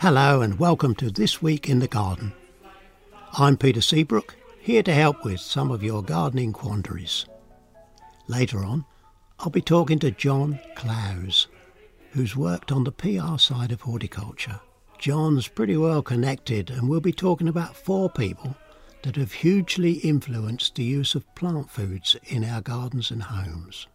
Hello 0.00 0.40
and 0.40 0.58
welcome 0.58 0.94
to 0.94 1.10
This 1.10 1.42
Week 1.42 1.68
in 1.68 1.80
the 1.80 1.86
Garden. 1.86 2.32
I'm 3.34 3.58
Peter 3.58 3.82
Seabrook, 3.82 4.34
here 4.58 4.82
to 4.82 4.94
help 4.94 5.26
with 5.26 5.40
some 5.40 5.70
of 5.70 5.82
your 5.82 6.02
gardening 6.02 6.54
quandaries. 6.54 7.26
Later 8.26 8.64
on, 8.64 8.86
I'll 9.40 9.50
be 9.50 9.60
talking 9.60 9.98
to 9.98 10.10
John 10.10 10.58
Clowes, 10.74 11.48
who's 12.12 12.34
worked 12.34 12.72
on 12.72 12.84
the 12.84 12.92
PR 12.92 13.36
side 13.36 13.72
of 13.72 13.82
horticulture. 13.82 14.60
John's 14.98 15.48
pretty 15.48 15.76
well 15.76 16.00
connected, 16.00 16.70
and 16.70 16.88
we'll 16.88 17.00
be 17.00 17.12
talking 17.12 17.46
about 17.46 17.76
four 17.76 18.08
people 18.08 18.56
that 19.02 19.16
have 19.16 19.32
hugely 19.32 19.98
influenced 19.98 20.76
the 20.76 20.82
use 20.82 21.14
of 21.14 21.34
plant 21.34 21.68
foods 21.68 22.16
in 22.24 22.42
our 22.42 22.62
gardens 22.62 23.10
and 23.10 23.24
homes. 23.24 23.86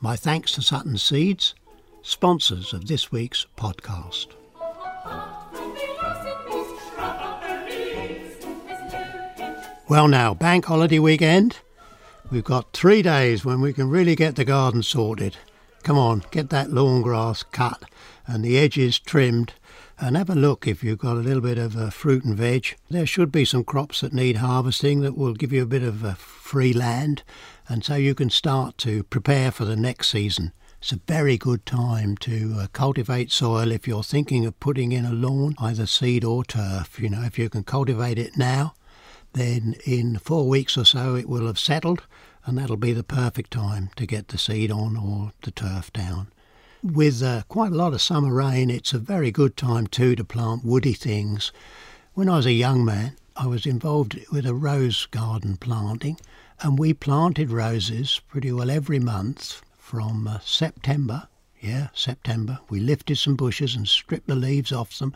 My 0.00 0.16
thanks 0.16 0.52
to 0.52 0.62
Sutton 0.62 0.96
Seeds, 0.96 1.54
sponsors 2.00 2.72
of 2.72 2.88
this 2.88 3.12
week's 3.12 3.44
podcast. 3.58 4.28
Well, 9.86 10.08
now, 10.08 10.34
bank 10.34 10.64
holiday 10.64 10.98
weekend. 10.98 11.58
We've 12.30 12.42
got 12.42 12.72
three 12.72 13.02
days 13.02 13.44
when 13.44 13.60
we 13.60 13.72
can 13.72 13.88
really 13.88 14.16
get 14.16 14.34
the 14.34 14.44
garden 14.44 14.82
sorted. 14.82 15.36
Come 15.82 15.98
on, 15.98 16.24
get 16.30 16.48
that 16.50 16.70
lawn 16.70 17.02
grass 17.02 17.42
cut 17.42 17.84
and 18.26 18.42
the 18.42 18.58
edges 18.58 18.98
trimmed 18.98 19.52
and 19.98 20.16
have 20.16 20.30
a 20.30 20.34
look 20.34 20.66
if 20.66 20.82
you've 20.82 20.98
got 20.98 21.16
a 21.16 21.20
little 21.20 21.42
bit 21.42 21.58
of 21.58 21.76
uh, 21.76 21.90
fruit 21.90 22.24
and 22.24 22.36
veg. 22.36 22.74
There 22.90 23.06
should 23.06 23.30
be 23.30 23.44
some 23.44 23.62
crops 23.62 24.00
that 24.00 24.14
need 24.14 24.38
harvesting 24.38 25.00
that 25.02 25.16
will 25.16 25.34
give 25.34 25.52
you 25.52 25.62
a 25.62 25.66
bit 25.66 25.82
of 25.82 26.04
uh, 26.04 26.14
free 26.14 26.72
land 26.72 27.22
and 27.68 27.84
so 27.84 27.94
you 27.94 28.14
can 28.14 28.30
start 28.30 28.78
to 28.78 29.02
prepare 29.04 29.52
for 29.52 29.64
the 29.64 29.76
next 29.76 30.08
season. 30.08 30.52
It's 30.84 30.92
a 30.92 31.00
very 31.08 31.38
good 31.38 31.64
time 31.64 32.14
to 32.18 32.56
uh, 32.58 32.66
cultivate 32.74 33.32
soil 33.32 33.72
if 33.72 33.88
you're 33.88 34.02
thinking 34.02 34.44
of 34.44 34.60
putting 34.60 34.92
in 34.92 35.06
a 35.06 35.14
lawn, 35.14 35.54
either 35.58 35.86
seed 35.86 36.24
or 36.24 36.44
turf. 36.44 37.00
You 37.00 37.08
know, 37.08 37.22
if 37.22 37.38
you 37.38 37.48
can 37.48 37.64
cultivate 37.64 38.18
it 38.18 38.36
now, 38.36 38.74
then 39.32 39.76
in 39.86 40.18
four 40.18 40.46
weeks 40.46 40.76
or 40.76 40.84
so 40.84 41.14
it 41.14 41.26
will 41.26 41.46
have 41.46 41.58
settled 41.58 42.02
and 42.44 42.58
that'll 42.58 42.76
be 42.76 42.92
the 42.92 43.02
perfect 43.02 43.50
time 43.50 43.88
to 43.96 44.04
get 44.04 44.28
the 44.28 44.36
seed 44.36 44.70
on 44.70 44.94
or 44.94 45.32
the 45.40 45.50
turf 45.50 45.90
down. 45.90 46.26
With 46.82 47.22
uh, 47.22 47.44
quite 47.48 47.72
a 47.72 47.76
lot 47.76 47.94
of 47.94 48.02
summer 48.02 48.34
rain, 48.34 48.68
it's 48.68 48.92
a 48.92 48.98
very 48.98 49.30
good 49.30 49.56
time 49.56 49.86
too 49.86 50.14
to 50.16 50.22
plant 50.22 50.66
woody 50.66 50.92
things. 50.92 51.50
When 52.12 52.28
I 52.28 52.36
was 52.36 52.44
a 52.44 52.52
young 52.52 52.84
man, 52.84 53.16
I 53.36 53.46
was 53.46 53.64
involved 53.64 54.20
with 54.30 54.44
a 54.44 54.52
rose 54.52 55.06
garden 55.06 55.56
planting, 55.56 56.18
and 56.60 56.78
we 56.78 56.92
planted 56.92 57.50
roses 57.50 58.20
pretty 58.28 58.52
well 58.52 58.70
every 58.70 58.98
month 58.98 59.62
from 59.84 60.26
uh, 60.26 60.38
September. 60.42 61.28
Yeah, 61.60 61.88
September. 61.92 62.58
We 62.70 62.80
lifted 62.80 63.18
some 63.18 63.36
bushes 63.36 63.76
and 63.76 63.86
stripped 63.86 64.26
the 64.26 64.34
leaves 64.34 64.72
off 64.72 64.98
them 64.98 65.14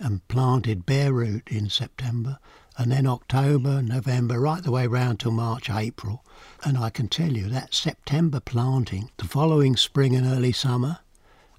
and 0.00 0.26
planted 0.26 0.84
bare 0.84 1.12
root 1.12 1.46
in 1.46 1.70
September 1.70 2.40
and 2.76 2.90
then 2.90 3.06
October, 3.06 3.80
November, 3.80 4.40
right 4.40 4.64
the 4.64 4.72
way 4.72 4.88
round 4.88 5.20
till 5.20 5.30
March, 5.30 5.70
April. 5.70 6.24
And 6.64 6.76
I 6.76 6.90
can 6.90 7.06
tell 7.06 7.32
you 7.32 7.48
that 7.50 7.72
September 7.72 8.40
planting, 8.40 9.10
the 9.16 9.26
following 9.26 9.76
spring 9.76 10.16
and 10.16 10.26
early 10.26 10.52
summer, 10.52 10.98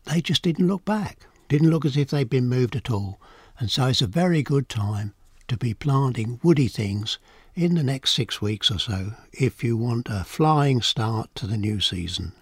they 0.03 0.19
just 0.19 0.41
didn't 0.41 0.67
look 0.67 0.83
back. 0.83 1.25
Didn't 1.47 1.69
look 1.69 1.85
as 1.85 1.95
if 1.95 2.09
they'd 2.09 2.29
been 2.29 2.49
moved 2.49 2.75
at 2.75 2.91
all. 2.91 3.17
And 3.59 3.71
so 3.71 3.87
it's 3.87 4.01
a 4.01 4.07
very 4.07 4.43
good 4.43 4.67
time 4.67 5.13
to 5.47 5.55
be 5.55 5.73
planting 5.73 6.41
woody 6.43 6.67
things 6.67 7.17
in 7.55 7.75
the 7.75 7.83
next 7.83 8.11
six 8.11 8.41
weeks 8.41 8.69
or 8.69 8.79
so 8.79 9.13
if 9.31 9.63
you 9.63 9.77
want 9.77 10.09
a 10.09 10.25
flying 10.25 10.81
start 10.81 11.33
to 11.35 11.47
the 11.47 11.57
new 11.57 11.79
season. 11.79 12.33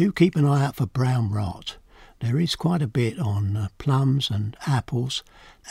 Do 0.00 0.12
keep 0.12 0.34
an 0.34 0.46
eye 0.46 0.64
out 0.64 0.76
for 0.76 0.86
brown 0.86 1.30
rot. 1.30 1.76
There 2.20 2.40
is 2.40 2.56
quite 2.56 2.80
a 2.80 2.86
bit 2.86 3.18
on 3.18 3.54
uh, 3.54 3.68
plums 3.76 4.30
and 4.30 4.56
apples, 4.66 5.22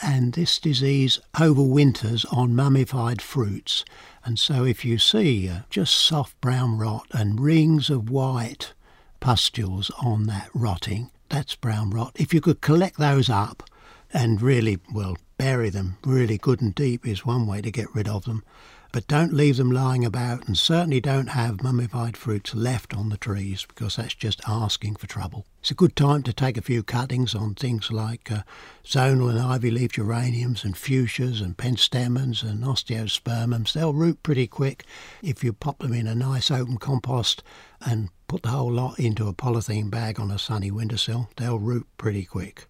and 0.04 0.34
this 0.34 0.60
disease 0.60 1.18
overwinters 1.34 2.24
on 2.32 2.54
mummified 2.54 3.20
fruits. 3.20 3.84
And 4.24 4.38
so, 4.38 4.64
if 4.64 4.84
you 4.84 4.98
see 4.98 5.48
uh, 5.48 5.62
just 5.68 5.94
soft 5.94 6.40
brown 6.40 6.78
rot 6.78 7.08
and 7.10 7.40
rings 7.40 7.90
of 7.90 8.08
white 8.08 8.72
pustules 9.18 9.90
on 10.00 10.26
that 10.26 10.48
rotting, 10.54 11.10
that's 11.28 11.56
brown 11.56 11.90
rot. 11.90 12.12
If 12.14 12.32
you 12.32 12.40
could 12.40 12.60
collect 12.60 12.98
those 12.98 13.28
up 13.28 13.64
and 14.12 14.40
really, 14.40 14.78
well, 14.94 15.16
bury 15.38 15.70
them 15.70 15.96
really 16.04 16.38
good 16.38 16.60
and 16.60 16.72
deep 16.72 17.04
is 17.04 17.26
one 17.26 17.48
way 17.48 17.62
to 17.62 17.72
get 17.72 17.92
rid 17.96 18.06
of 18.06 18.26
them 18.26 18.44
but 18.92 19.06
don't 19.06 19.32
leave 19.32 19.56
them 19.56 19.70
lying 19.70 20.04
about 20.04 20.46
and 20.46 20.56
certainly 20.58 21.00
don't 21.00 21.28
have 21.28 21.62
mummified 21.62 22.16
fruits 22.16 22.54
left 22.54 22.94
on 22.94 23.08
the 23.08 23.16
trees 23.16 23.64
because 23.66 23.96
that's 23.96 24.14
just 24.14 24.40
asking 24.48 24.96
for 24.96 25.06
trouble. 25.06 25.46
It's 25.60 25.70
a 25.70 25.74
good 25.74 25.94
time 25.94 26.22
to 26.24 26.32
take 26.32 26.56
a 26.56 26.62
few 26.62 26.82
cuttings 26.82 27.34
on 27.34 27.54
things 27.54 27.90
like 27.90 28.32
uh, 28.32 28.42
zonal 28.84 29.30
and 29.30 29.38
ivy 29.38 29.70
leaf 29.70 29.92
geraniums 29.92 30.64
and 30.64 30.74
fuchsias 30.74 31.40
and 31.40 31.56
penstemons 31.56 32.42
and 32.42 32.64
osteospermums. 32.64 33.72
They'll 33.72 33.92
root 33.92 34.22
pretty 34.22 34.46
quick 34.46 34.84
if 35.22 35.44
you 35.44 35.52
pop 35.52 35.78
them 35.78 35.92
in 35.92 36.06
a 36.06 36.14
nice 36.14 36.50
open 36.50 36.78
compost 36.78 37.42
and 37.80 38.08
put 38.26 38.42
the 38.42 38.48
whole 38.48 38.72
lot 38.72 38.98
into 38.98 39.28
a 39.28 39.34
polythene 39.34 39.90
bag 39.90 40.18
on 40.18 40.30
a 40.30 40.38
sunny 40.38 40.70
windowsill. 40.70 41.30
They'll 41.36 41.58
root 41.58 41.86
pretty 41.98 42.24
quick. 42.24 42.66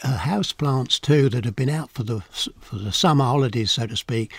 Uh, 0.00 0.16
house 0.18 0.52
plants 0.52 1.00
too 1.00 1.28
that 1.28 1.44
have 1.44 1.56
been 1.56 1.68
out 1.68 1.90
for 1.90 2.04
the 2.04 2.20
for 2.20 2.76
the 2.76 2.92
summer 2.92 3.24
holidays, 3.24 3.72
so 3.72 3.84
to 3.84 3.96
speak, 3.96 4.32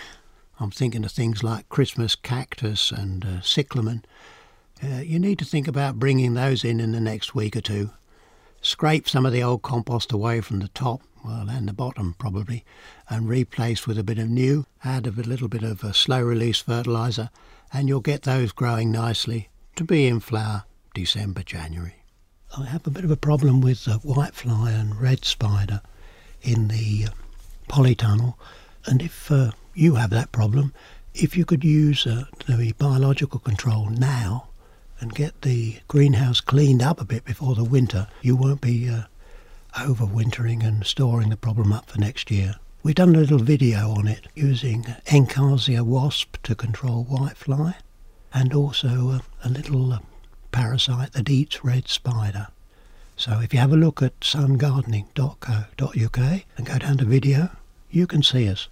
I'm 0.62 0.72
thinking 0.72 1.06
of 1.06 1.12
things 1.12 1.42
like 1.42 1.70
Christmas 1.70 2.16
cactus 2.16 2.92
and 2.92 3.24
uh, 3.24 3.42
cyclamen. 3.42 4.04
Uh, 4.84 4.98
you 4.98 5.18
need 5.18 5.40
to 5.40 5.46
think 5.46 5.70
about 5.70 6.00
bringing 6.00 6.34
those 6.34 6.66
in 6.66 6.82
in 6.82 6.92
the 6.92 7.00
next 7.00 7.34
week 7.34 7.56
or 7.56 7.62
two. 7.62 7.92
Scrape 8.62 9.08
some 9.08 9.26
of 9.26 9.32
the 9.32 9.42
old 9.42 9.62
compost 9.62 10.12
away 10.12 10.42
from 10.42 10.60
the 10.60 10.68
top, 10.70 11.02
well, 11.24 11.50
and 11.50 11.66
the 11.66 11.74
bottom 11.74 12.14
probably, 12.20 12.66
and 13.10 13.30
replace 13.30 13.88
with 13.88 13.98
a 13.98 14.04
bit 14.04 14.20
of 14.20 14.28
new. 14.28 14.66
Add 14.84 15.08
a 15.08 15.12
little 15.12 15.48
bit 15.48 15.64
of 15.64 15.82
a 15.82 15.94
slow 15.94 16.22
release 16.22 16.60
fertiliser, 16.60 17.30
and 17.72 17.88
you'll 17.88 18.02
get 18.02 18.24
those 18.24 18.52
growing 18.52 18.92
nicely 18.92 19.48
to 19.78 19.86
be 19.86 20.08
in 20.08 20.20
flower 20.20 20.66
December, 20.94 21.42
January. 21.42 22.04
I 22.58 22.66
have 22.66 22.86
a 22.86 22.90
bit 22.90 23.06
of 23.06 23.12
a 23.12 23.16
problem 23.16 23.62
with 23.62 23.88
uh, 23.88 24.00
whitefly 24.00 24.78
and 24.78 25.00
red 25.00 25.24
spider 25.24 25.82
in 26.42 26.68
the 26.68 27.06
uh, 27.06 27.10
polytunnel, 27.70 28.36
and 28.86 29.02
if 29.02 29.32
uh, 29.32 29.52
you 29.80 29.96
have 29.96 30.10
that 30.10 30.34
problem, 30.34 30.74
if 31.14 31.38
you 31.38 31.46
could 31.46 31.64
use 31.64 32.06
uh, 32.06 32.26
the 32.48 32.74
biological 32.78 33.40
control 33.40 33.90
now 33.90 34.50
and 35.00 35.16
get 35.16 35.42
the 35.42 35.78
greenhouse 35.88 36.42
cleaned 36.42 36.82
up 36.82 37.00
a 37.00 37.06
bit 37.06 37.24
before 37.24 37.56
the 37.56 37.64
winter, 37.64 38.08
you 38.22 38.36
won't 38.36 38.60
be 38.60 38.90
uh, 38.90 39.04
overwintering 39.78 40.66
and 40.66 40.86
storing 40.86 41.30
the 41.30 41.38
problem 41.38 41.72
up 41.72 41.90
for 41.90 41.98
next 41.98 42.30
year. 42.30 42.56
We've 42.84 42.96
done 42.96 43.16
a 43.16 43.20
little 43.20 43.40
video 43.40 43.92
on 43.92 44.06
it 44.08 44.28
using 44.36 44.84
Encarsia 45.06 45.84
wasp 45.84 46.36
to 46.44 46.56
control 46.56 47.06
whitefly 47.06 47.76
and 48.34 48.54
also 48.54 49.12
uh, 49.12 49.20
a 49.46 49.50
little 49.50 49.94
uh, 49.94 50.00
parasite 50.52 51.14
that 51.14 51.30
eats 51.30 51.64
red 51.64 51.88
spider. 51.88 52.50
So 53.16 53.40
if 53.40 53.54
you 53.54 53.62
have 53.62 53.72
a 53.72 53.78
look 53.78 54.02
at 54.02 54.20
sungardening.co.uk 54.20 56.42
and 56.58 56.66
go 56.66 56.78
down 56.78 56.98
to 56.98 57.06
video, 57.06 57.52
you 57.90 58.08
can 58.08 58.24
see 58.24 58.50
us 58.50 58.68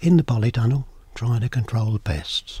in 0.00 0.16
the 0.16 0.22
polytunnel 0.22 0.84
trying 1.14 1.40
to 1.40 1.48
control 1.48 1.92
the 1.92 1.98
pests. 1.98 2.60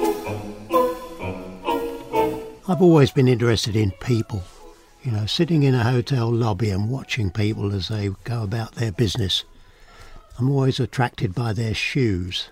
I've 2.67 2.81
always 2.81 3.09
been 3.09 3.27
interested 3.27 3.75
in 3.75 3.89
people. 3.91 4.43
You 5.03 5.11
know, 5.11 5.25
sitting 5.25 5.63
in 5.63 5.73
a 5.73 5.83
hotel 5.83 6.31
lobby 6.31 6.69
and 6.69 6.91
watching 6.91 7.31
people 7.31 7.73
as 7.73 7.87
they 7.87 8.09
go 8.23 8.43
about 8.43 8.75
their 8.75 8.91
business. 8.91 9.43
I'm 10.37 10.47
always 10.47 10.79
attracted 10.79 11.33
by 11.33 11.53
their 11.53 11.73
shoes. 11.73 12.49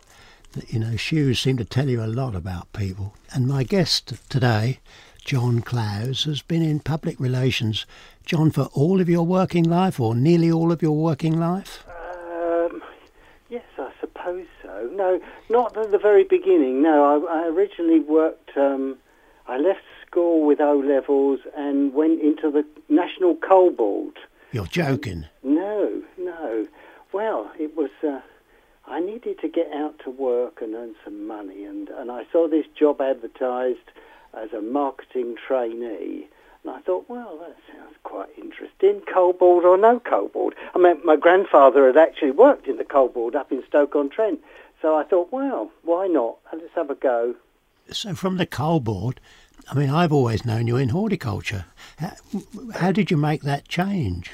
You 0.68 0.80
know, 0.80 0.96
shoes 0.96 1.40
seem 1.40 1.58
to 1.58 1.66
tell 1.66 1.88
you 1.88 2.04
a 2.04 2.08
lot 2.08 2.34
about 2.34 2.74
people. 2.74 3.14
And 3.32 3.48
my 3.48 3.62
guest 3.62 4.14
today, 4.30 4.80
John 5.24 5.62
Clowes, 5.62 6.24
has 6.24 6.42
been 6.42 6.64
in 6.64 6.80
public 6.80 7.20
relations. 7.20 7.86
John, 8.26 8.50
for 8.50 8.64
all 8.74 9.00
of 9.00 9.10
your 9.10 9.28
working 9.28 9.64
life, 9.64 10.00
or 10.00 10.16
nearly 10.16 10.52
all 10.52 10.72
of 10.72 10.82
your 10.82 10.98
working 10.98 11.40
life? 11.40 11.86
Um, 11.88 12.82
yes, 13.48 13.66
I 13.78 13.92
suppose 14.00 14.48
so. 14.64 14.90
No, 14.92 15.22
not 15.52 15.78
at 15.78 15.92
the 15.92 16.00
very 16.00 16.24
beginning. 16.24 16.82
No, 16.82 17.28
I, 17.28 17.44
I 17.44 17.48
originally 17.48 18.00
worked. 18.00 18.58
Um, 18.58 18.98
I 19.48 19.58
left 19.58 19.84
school 20.10 20.46
with 20.46 20.60
O 20.60 20.78
levels 20.80 21.40
and 21.56 21.94
went 21.94 22.22
into 22.22 22.50
the 22.50 22.66
National 22.88 23.36
Coal 23.36 23.72
Board. 23.72 24.16
You're 24.52 24.66
joking. 24.66 25.26
No, 25.44 26.02
no. 26.18 26.68
Well, 27.14 27.52
it 27.60 27.76
was. 27.76 27.92
Uh, 28.04 28.22
I 28.88 29.00
needed 29.00 29.40
to 29.42 29.48
get 29.48 29.72
out 29.74 30.00
to 30.04 30.10
work 30.10 30.62
and 30.62 30.74
earn 30.74 30.96
some 31.04 31.28
money, 31.28 31.64
and, 31.64 31.90
and 31.90 32.12
I 32.12 32.26
saw 32.32 32.48
this 32.48 32.66
job 32.78 33.02
advertised 33.02 33.92
as 34.34 34.52
a 34.52 34.62
marketing 34.62 35.36
trainee. 35.48 36.28
And 36.64 36.74
I 36.74 36.80
thought, 36.82 37.06
well, 37.08 37.38
that 37.40 37.56
sounds 37.72 37.96
quite 38.04 38.30
interesting. 38.38 39.02
Coal 39.02 39.34
board 39.34 39.64
or 39.64 39.78
no 39.78 40.00
coal 40.00 40.28
board? 40.28 40.56
I 40.76 40.80
mean, 40.80 41.00
my 41.06 41.16
grandfather 41.16 41.86
had 41.86 41.98
actually 41.98 42.32
worked 42.32 42.68
in 42.68 42.78
the 42.78 42.84
coal 42.84 43.10
board 43.10 43.36
up 43.36 43.52
in 43.52 43.64
Stoke-on-Trent. 43.68 44.40
So 44.82 44.96
I 44.96 45.04
thought, 45.04 45.32
well, 45.32 45.72
why 45.84 46.08
not? 46.08 46.38
Let's 46.52 46.74
have 46.76 46.90
a 46.90 46.96
go. 46.96 47.36
So, 47.92 48.14
from 48.14 48.38
the 48.38 48.46
coal 48.46 48.80
board, 48.80 49.20
I 49.72 49.76
mean, 49.76 49.90
I've 49.90 50.12
always 50.12 50.46
known 50.46 50.68
you 50.68 50.78
in 50.78 50.90
horticulture. 50.90 51.66
How, 51.98 52.12
how 52.76 52.92
did 52.92 53.12
you 53.12 53.18
make 53.18 53.42
that 53.44 53.68
change? 53.68 54.32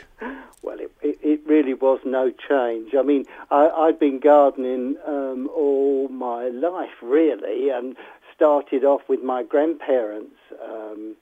Well, 0.61 0.79
it, 0.79 0.91
it, 1.01 1.19
it 1.21 1.41
really 1.45 1.73
was 1.73 1.99
no 2.05 2.31
change. 2.31 2.95
I 2.95 3.01
mean, 3.01 3.25
I, 3.51 3.67
I'd 3.67 3.99
been 3.99 4.19
gardening 4.19 4.97
um, 5.05 5.49
all 5.55 6.07
my 6.09 6.47
life, 6.49 7.01
really, 7.01 7.69
and 7.69 7.95
started 8.35 8.83
off 8.83 9.01
with 9.07 9.23
my 9.23 9.43
grandparents. 9.43 10.35
Um, 10.63 11.15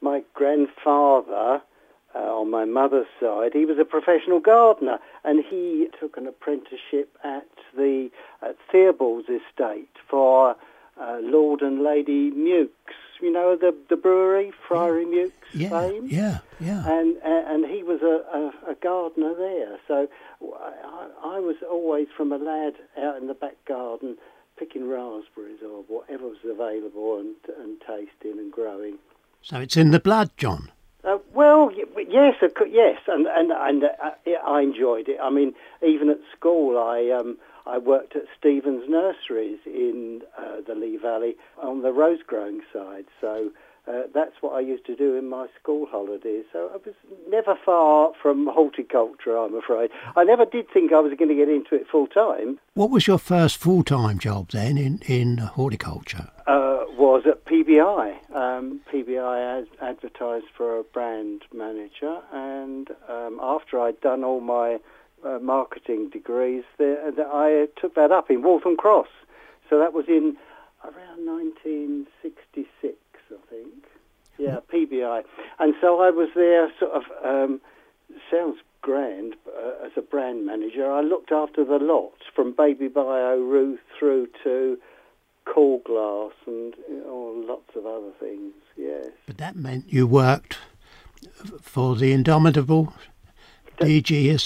my 0.00 0.22
grandfather, 0.34 1.62
uh, 2.14 2.18
on 2.18 2.50
my 2.50 2.64
mother's 2.64 3.06
side, 3.20 3.52
he 3.54 3.64
was 3.64 3.78
a 3.78 3.84
professional 3.84 4.40
gardener, 4.40 4.98
and 5.24 5.44
he 5.44 5.88
took 5.98 6.16
an 6.16 6.26
apprenticeship 6.26 7.16
at 7.24 7.48
the 7.76 8.10
at 8.42 8.56
Theobald's 8.72 9.28
estate 9.28 9.96
for 10.08 10.56
uh, 11.02 11.18
Lord 11.20 11.60
and 11.62 11.82
Lady 11.82 12.30
Meux. 12.30 12.68
You 13.20 13.30
know 13.32 13.56
the 13.56 13.74
the 13.88 13.96
brewery, 13.96 14.52
Friary 14.66 15.04
Meux 15.06 15.30
Yeah, 15.52 15.68
fame. 15.70 16.06
yeah, 16.08 16.38
yeah. 16.60 16.82
And 16.86 17.16
and 17.24 17.64
he 17.66 17.82
was 17.82 18.00
a, 18.02 18.16
a, 18.68 18.72
a 18.72 18.74
gardener 18.74 19.34
there. 19.34 19.78
So 19.86 20.08
I, 20.42 21.08
I 21.36 21.38
was 21.40 21.56
always 21.70 22.08
from 22.16 22.32
a 22.32 22.38
lad 22.38 22.74
out 23.00 23.16
in 23.20 23.28
the 23.28 23.34
back 23.34 23.56
garden 23.66 24.16
picking 24.58 24.88
raspberries 24.88 25.60
or 25.62 25.82
whatever 25.88 26.26
was 26.28 26.38
available 26.44 27.18
and 27.20 27.34
and 27.60 27.80
tasting 27.80 28.38
and 28.38 28.52
growing. 28.52 28.98
So 29.42 29.58
it's 29.60 29.76
in 29.76 29.90
the 29.92 30.00
blood, 30.00 30.30
John. 30.36 30.70
Uh, 31.04 31.18
well, 31.34 31.70
yes, 32.08 32.34
yes, 32.70 32.98
and 33.08 33.26
and 33.26 33.50
and 33.52 33.84
uh, 33.84 34.10
I 34.46 34.60
enjoyed 34.62 35.08
it. 35.08 35.18
I 35.22 35.30
mean, 35.30 35.52
even 35.84 36.08
at 36.10 36.18
school, 36.36 36.78
I 36.78 37.10
um, 37.18 37.38
I 37.66 37.78
worked 37.78 38.16
at 38.16 38.24
Stevens 38.38 38.84
Nurseries 38.88 39.58
in 39.66 40.22
uh, 40.38 40.60
the 40.66 40.74
Lee 40.74 40.96
Valley 40.96 41.36
on 41.62 41.82
the 41.82 41.92
rose 41.92 42.20
growing 42.26 42.60
side. 42.72 43.06
So 43.20 43.50
uh, 43.88 44.02
that's 44.14 44.34
what 44.40 44.54
I 44.54 44.60
used 44.60 44.86
to 44.86 44.96
do 44.96 45.16
in 45.16 45.28
my 45.28 45.48
school 45.60 45.86
holidays. 45.90 46.44
So 46.52 46.70
I 46.72 46.76
was 46.76 46.94
never 47.28 47.56
far 47.64 48.12
from 48.20 48.46
horticulture. 48.46 49.36
I'm 49.36 49.54
afraid 49.54 49.90
I 50.16 50.24
never 50.24 50.44
did 50.44 50.70
think 50.70 50.92
I 50.92 51.00
was 51.00 51.12
going 51.18 51.28
to 51.28 51.34
get 51.34 51.48
into 51.48 51.74
it 51.74 51.86
full 51.90 52.06
time. 52.06 52.58
What 52.74 52.90
was 52.90 53.06
your 53.06 53.18
first 53.18 53.56
full-time 53.58 54.18
job 54.18 54.50
then 54.50 54.78
in, 54.78 55.00
in 55.06 55.38
horticulture? 55.38 56.28
uh, 56.46 56.84
was 56.96 57.24
at 57.26 57.44
PBI. 57.44 58.34
Um, 58.34 58.80
PBI 58.92 59.60
ad- 59.60 59.68
advertised 59.80 60.46
for 60.56 60.78
a 60.78 60.82
brand 60.82 61.42
manager, 61.54 62.20
and 62.32 62.88
um, 63.08 63.38
after 63.42 63.80
I'd 63.80 64.00
done 64.00 64.24
all 64.24 64.40
my 64.40 64.78
uh, 65.24 65.38
marketing 65.40 66.10
degrees, 66.10 66.64
the, 66.78 67.14
I 67.32 67.68
took 67.80 67.94
that 67.94 68.10
up 68.10 68.30
in 68.30 68.42
Waltham 68.42 68.76
Cross. 68.76 69.08
So 69.68 69.78
that 69.78 69.92
was 69.92 70.06
in 70.08 70.36
around 70.84 71.26
1966, 71.26 72.96
I 73.30 73.34
think. 73.50 73.84
Yeah, 74.38 74.58
PBI. 74.72 75.22
And 75.58 75.74
so 75.80 76.00
I 76.00 76.10
was 76.10 76.28
there, 76.34 76.70
sort 76.78 76.92
of, 76.92 77.02
um, 77.24 77.60
sounds 78.30 78.58
grand, 78.80 79.36
uh, 79.46 79.86
as 79.86 79.92
a 79.96 80.02
brand 80.02 80.44
manager. 80.44 80.90
I 80.90 81.00
looked 81.00 81.30
after 81.30 81.64
the 81.64 81.78
lot 81.78 82.14
from 82.34 82.52
Baby 82.52 82.88
Bio 82.88 83.38
Ruth 83.38 83.80
through 83.98 84.28
to 84.42 84.78
cool 85.44 85.78
glass 85.80 86.32
and 86.46 86.74
you 86.88 87.02
know, 87.04 87.44
lots 87.46 87.76
of 87.76 87.86
other 87.86 88.12
things. 88.20 88.52
Yes. 88.76 89.06
But 89.26 89.38
that 89.38 89.56
meant 89.56 89.92
you 89.92 90.06
worked 90.06 90.58
for 91.60 91.96
the 91.96 92.12
indomitable 92.12 92.92
D.G. 93.80 94.36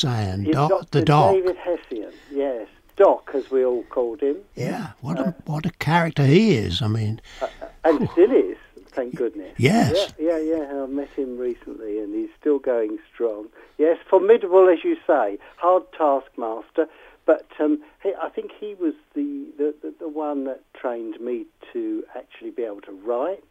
Doc, 0.50 0.70
Dr. 0.70 0.86
the 0.90 1.04
doc. 1.04 1.34
David 1.34 1.56
Hessayon. 1.56 2.12
Yes, 2.30 2.68
Doc, 2.96 3.30
as 3.34 3.50
we 3.50 3.64
all 3.64 3.82
called 3.84 4.20
him, 4.20 4.36
Yeah, 4.54 4.92
what 5.00 5.18
a 5.18 5.28
uh, 5.28 5.32
what 5.44 5.66
a 5.66 5.70
character 5.70 6.24
he 6.24 6.54
is. 6.54 6.80
I 6.82 6.88
mean, 6.88 7.20
uh, 7.40 7.48
uh, 7.62 7.66
and 7.84 8.08
still 8.10 8.32
is. 8.32 8.56
Thank 8.88 9.14
goodness. 9.14 9.52
Yes. 9.58 10.14
Yeah, 10.18 10.38
yeah, 10.38 10.56
yeah. 10.56 10.82
I 10.82 10.86
met 10.86 11.10
him 11.10 11.36
recently, 11.36 11.98
and 11.98 12.14
he's 12.14 12.30
still 12.40 12.58
going 12.58 12.98
strong. 13.12 13.48
Yes, 13.76 13.98
formidable 14.08 14.70
as 14.70 14.82
you 14.82 14.96
say, 15.06 15.38
hard 15.56 15.82
taskmaster. 15.92 16.86
But 17.26 17.46
um, 17.60 17.82
he, 18.02 18.12
I 18.22 18.30
think 18.30 18.52
he 18.58 18.74
was 18.74 18.94
the, 19.14 19.48
the, 19.58 19.74
the, 19.82 19.94
the 20.00 20.08
one 20.08 20.44
that 20.44 20.62
trained 20.72 21.20
me 21.20 21.44
to 21.72 22.04
actually 22.16 22.52
be 22.52 22.62
able 22.62 22.80
to 22.82 22.92
write. 22.92 23.42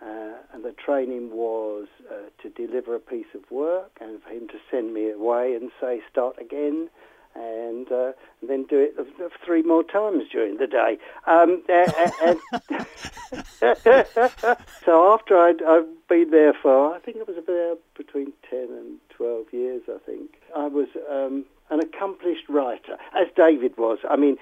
Uh, 0.00 0.34
and 0.52 0.64
the 0.64 0.72
training 0.72 1.30
was 1.32 1.88
uh, 2.10 2.14
to 2.42 2.48
deliver 2.50 2.94
a 2.94 3.00
piece 3.00 3.34
of 3.34 3.50
work 3.50 3.90
and 4.00 4.22
for 4.22 4.30
him 4.30 4.46
to 4.48 4.58
send 4.70 4.94
me 4.94 5.10
away 5.10 5.54
and 5.54 5.70
say, 5.80 6.00
start 6.10 6.36
again. 6.40 6.88
and, 7.34 7.90
uh, 7.92 8.12
and 8.40 8.50
then 8.50 8.64
do 8.64 8.78
it 8.78 8.96
three 9.44 9.62
more 9.62 9.84
times 9.84 10.24
during 10.30 10.58
the 10.58 10.66
day. 10.66 10.98
Um, 11.26 11.62
so 14.84 15.12
after 15.12 15.38
I'd, 15.38 15.62
I'd 15.62 15.86
been 16.08 16.30
there 16.30 16.54
for, 16.54 16.94
I 16.94 16.98
think 17.00 17.18
it 17.18 17.28
was 17.28 17.36
about 17.36 17.78
between 17.96 18.32
10 18.50 18.58
and 18.70 18.98
12 19.10 19.52
years, 19.52 19.82
I 19.88 19.98
think, 20.04 20.40
I 20.56 20.66
was 20.66 20.88
um, 21.10 21.44
an 21.70 21.80
accomplished 21.80 22.48
writer, 22.48 22.96
as 23.16 23.28
David 23.36 23.76
was. 23.76 23.98
I 24.08 24.16
mean, 24.16 24.36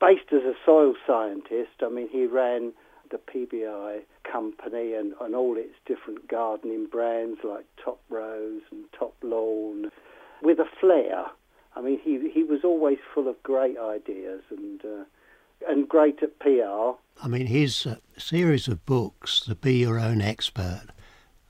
based 0.00 0.32
as 0.32 0.42
a 0.42 0.54
soil 0.64 0.94
scientist, 1.06 1.82
I 1.82 1.88
mean, 1.88 2.08
he 2.08 2.26
ran 2.26 2.72
the 3.12 3.18
PBI 3.18 4.00
company 4.30 4.94
and, 4.94 5.14
and 5.20 5.34
all 5.34 5.56
its 5.56 5.74
different 5.86 6.26
gardening 6.26 6.86
brands 6.86 7.40
like 7.44 7.66
Top 7.82 8.00
Rose 8.08 8.62
and 8.70 8.84
Top 8.98 9.14
Lawn 9.22 9.90
with 10.42 10.58
a 10.58 10.66
flair. 10.80 11.26
I 11.76 11.80
mean, 11.80 12.00
he 12.02 12.30
he 12.30 12.42
was 12.42 12.64
always 12.64 12.98
full 13.14 13.28
of 13.28 13.40
great 13.42 13.78
ideas 13.78 14.42
and 14.50 14.84
uh, 14.84 15.04
and 15.68 15.88
great 15.88 16.22
at 16.22 16.38
PR. 16.40 16.96
I 17.22 17.28
mean, 17.28 17.46
his 17.46 17.86
uh, 17.86 17.96
series 18.18 18.68
of 18.68 18.84
books, 18.84 19.44
the 19.46 19.54
Be 19.54 19.74
Your 19.74 19.98
Own 19.98 20.20
Expert. 20.20 20.86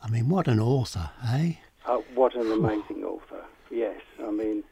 I 0.02 0.10
mean, 0.10 0.28
what 0.28 0.48
an 0.48 0.60
author, 0.60 1.10
eh? 1.26 1.54
Uh, 1.86 1.98
what 2.14 2.34
an 2.34 2.50
amazing 2.50 3.04
author! 3.04 3.44
Yes, 3.70 4.00
I 4.22 4.30
mean, 4.30 4.64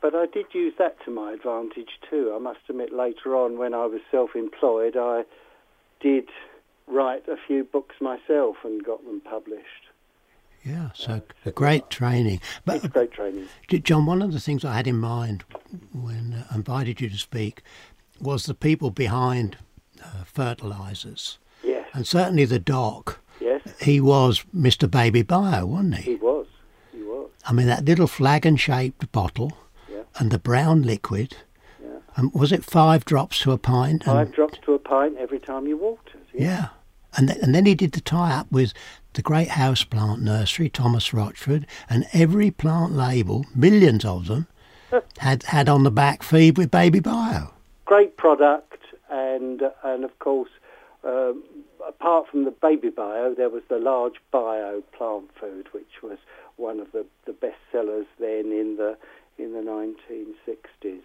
but 0.00 0.14
I 0.14 0.26
did 0.26 0.46
use 0.52 0.74
that 0.78 0.96
to 1.04 1.10
my 1.10 1.32
advantage 1.32 1.98
too. 2.08 2.32
I 2.34 2.38
must 2.38 2.60
admit, 2.68 2.92
later 2.92 3.34
on, 3.34 3.58
when 3.58 3.74
I 3.74 3.86
was 3.86 4.00
self-employed, 4.10 4.96
I 4.96 5.24
did 6.00 6.28
write 6.86 7.26
a 7.28 7.36
few 7.46 7.64
books 7.64 7.96
myself 8.00 8.56
and 8.64 8.84
got 8.84 9.04
them 9.04 9.20
published. 9.20 9.84
Yeah, 10.64 10.90
so 10.94 11.12
uh, 11.12 11.20
a 11.44 11.50
great 11.50 11.90
training. 11.90 12.40
But 12.64 12.76
it's 12.76 12.86
great 12.86 13.12
training. 13.12 13.48
Uh, 13.72 13.76
John, 13.78 14.06
one 14.06 14.22
of 14.22 14.32
the 14.32 14.40
things 14.40 14.64
I 14.64 14.74
had 14.74 14.86
in 14.86 14.96
mind 14.96 15.44
when 15.92 16.44
I 16.50 16.54
invited 16.54 17.00
you 17.00 17.10
to 17.10 17.18
speak 17.18 17.62
was 18.20 18.46
the 18.46 18.54
people 18.54 18.90
behind 18.90 19.58
uh, 20.02 20.24
fertilisers. 20.24 21.38
Yes. 21.62 21.86
And 21.92 22.06
certainly 22.06 22.46
the 22.46 22.58
doc. 22.58 23.20
Yes. 23.40 23.60
He 23.80 24.00
was 24.00 24.44
Mr. 24.56 24.90
Baby 24.90 25.22
Bio, 25.22 25.66
wasn't 25.66 25.96
he? 25.96 26.12
He 26.12 26.14
was. 26.16 26.46
He 26.92 27.02
was. 27.02 27.28
I 27.46 27.52
mean, 27.52 27.66
that 27.66 27.84
little 27.84 28.06
flagon-shaped 28.06 29.12
bottle 29.12 29.52
yeah. 29.90 30.02
and 30.16 30.30
the 30.30 30.38
brown 30.38 30.82
liquid. 30.82 31.36
And 32.16 32.32
was 32.32 32.52
it 32.52 32.64
five 32.64 33.04
drops 33.04 33.40
to 33.40 33.52
a 33.52 33.58
pint? 33.58 34.04
Five 34.04 34.32
drops 34.32 34.58
to 34.64 34.74
a 34.74 34.78
pint 34.78 35.16
every 35.18 35.40
time 35.40 35.66
you 35.66 35.76
watered. 35.76 36.22
Yeah. 36.32 36.46
yeah. 36.46 36.68
And, 37.16 37.28
th- 37.28 37.40
and 37.42 37.54
then 37.54 37.66
he 37.66 37.74
did 37.74 37.92
the 37.92 38.00
tie-up 38.00 38.50
with 38.50 38.72
the 39.14 39.22
great 39.22 39.48
houseplant 39.48 40.20
nursery, 40.20 40.68
Thomas 40.68 41.14
Rochford, 41.14 41.66
and 41.88 42.06
every 42.12 42.50
plant 42.50 42.92
label, 42.92 43.46
millions 43.54 44.04
of 44.04 44.26
them, 44.26 44.48
had 45.18 45.44
had 45.44 45.68
on 45.68 45.84
the 45.84 45.90
back 45.90 46.22
feed 46.22 46.58
with 46.58 46.70
Baby 46.70 47.00
Bio. 47.00 47.52
Great 47.84 48.16
product, 48.16 48.82
and 49.10 49.62
and 49.84 50.04
of 50.04 50.18
course, 50.18 50.50
um, 51.04 51.42
apart 51.86 52.28
from 52.28 52.44
the 52.44 52.50
Baby 52.50 52.90
Bio, 52.90 53.34
there 53.34 53.50
was 53.50 53.62
the 53.68 53.78
large 53.78 54.14
Bio 54.30 54.82
plant 54.96 55.30
food, 55.38 55.68
which 55.72 56.02
was 56.02 56.18
one 56.56 56.80
of 56.80 56.90
the, 56.92 57.04
the 57.26 57.32
best 57.32 57.58
sellers 57.70 58.06
then 58.18 58.52
in 58.52 58.76
the 58.76 58.96
in 59.38 59.52
the 59.52 59.60
1960s 59.60 61.02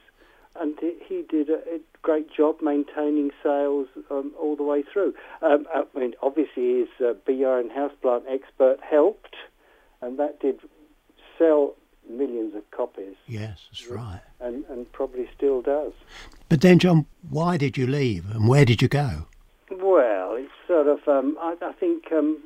and 0.55 0.75
he 0.79 1.23
did 1.29 1.49
a, 1.49 1.79
great 2.01 2.31
job 2.33 2.55
maintaining 2.61 3.29
sales 3.43 3.85
um, 4.09 4.31
all 4.39 4.55
the 4.55 4.63
way 4.63 4.81
through. 4.81 5.13
Um, 5.41 5.67
I 5.73 5.83
mean, 5.97 6.13
obviously, 6.23 6.79
his 6.79 6.87
uh, 7.05 7.13
BR 7.25 7.59
and 7.59 7.69
houseplant 7.69 8.23
expert 8.29 8.77
helped, 8.81 9.35
and 10.01 10.17
that 10.17 10.39
did 10.39 10.61
sell 11.37 11.75
millions 12.09 12.55
of 12.55 12.69
copies. 12.71 13.15
Yes, 13.27 13.59
that's 13.69 13.87
right. 13.87 14.21
And, 14.39 14.63
and 14.69 14.91
probably 14.91 15.29
still 15.35 15.61
does. 15.61 15.93
But 16.47 16.61
then, 16.61 16.79
John, 16.79 17.05
why 17.29 17.57
did 17.57 17.77
you 17.77 17.85
leave 17.85 18.29
and 18.31 18.47
where 18.47 18.65
did 18.65 18.81
you 18.81 18.87
go? 18.87 19.27
Well, 19.69 20.35
it's 20.35 20.51
sort 20.67 20.87
of, 20.87 21.07
um, 21.07 21.37
I, 21.39 21.55
I, 21.61 21.73
think 21.73 22.11
um, 22.11 22.39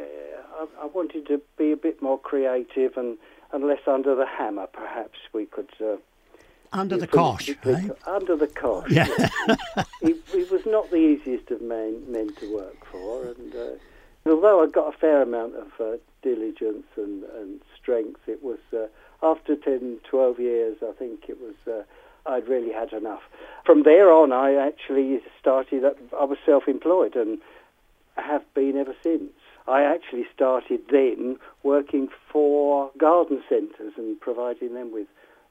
uh, 0.00 0.02
I, 0.02 0.66
I, 0.82 0.86
wanted 0.86 1.26
to 1.28 1.40
be 1.56 1.70
a 1.70 1.76
bit 1.76 2.02
more 2.02 2.18
creative 2.18 2.96
and, 2.96 3.16
and 3.52 3.66
less 3.66 3.86
under 3.86 4.14
the 4.16 4.26
hammer, 4.26 4.66
perhaps 4.66 5.18
we 5.32 5.46
could. 5.46 5.70
Uh, 5.80 5.96
under 6.74 6.96
the 6.96 7.06
cosh? 7.06 7.50
Under 8.06 8.36
the 8.36 8.46
cosh. 8.48 8.90
Yeah. 8.90 9.06
he, 10.02 10.14
he, 10.32 10.44
was 10.44 10.66
not 10.66 10.90
the 10.90 10.96
easiest 10.96 11.50
of 11.50 11.62
men, 11.62 12.02
men 12.08 12.34
to 12.34 12.54
work 12.54 12.84
for, 12.90 13.26
and 13.26 13.54
uh, 13.54 14.30
although 14.30 14.62
I 14.62 14.66
got 14.66 14.94
a 14.94 14.98
fair 14.98 15.22
amount 15.22 15.54
of 15.54 15.68
uh, 15.80 15.96
diligence 16.22 16.86
and, 16.96 17.24
and 17.24 17.60
strength, 17.80 18.20
it 18.26 18.42
was 18.42 18.58
uh, 18.72 18.86
after 19.22 19.56
10, 19.56 20.00
12 20.10 20.40
years, 20.40 20.76
I 20.86 20.92
think 20.92 21.28
it 21.28 21.38
was. 21.40 21.54
Uh, 21.66 21.84
I'd 22.26 22.48
really 22.48 22.72
had 22.72 22.92
enough. 22.94 23.20
From 23.66 23.82
there 23.82 24.10
on, 24.10 24.32
I 24.32 24.54
actually 24.54 25.20
started. 25.38 25.84
I 25.84 26.24
was 26.24 26.38
self-employed 26.46 27.16
and 27.16 27.38
have 28.16 28.42
been 28.54 28.76
ever 28.78 28.94
since. 29.02 29.30
I 29.66 29.82
actually 29.82 30.26
started 30.34 30.80
then 30.90 31.36
working 31.62 32.08
for 32.30 32.90
garden 32.98 33.42
centres 33.48 33.92
and 33.96 34.20
providing 34.20 34.74
them 34.74 34.92
with 34.92 35.06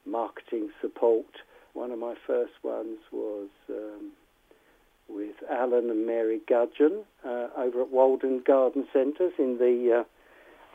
marketing 0.05 0.69
support. 0.81 1.25
One 1.73 1.91
of 1.91 1.99
my 1.99 2.15
first 2.27 2.53
ones 2.63 2.99
was 3.11 3.49
um, 3.69 4.11
with 5.09 5.35
Alan 5.49 5.89
and 5.89 6.05
Mary 6.05 6.39
Gudgeon 6.47 7.03
uh, 7.25 7.47
over 7.57 7.81
at 7.81 7.89
Walden 7.89 8.41
Garden 8.45 8.87
Centres 8.93 9.33
in 9.37 9.57
the 9.57 10.01
uh, 10.01 10.03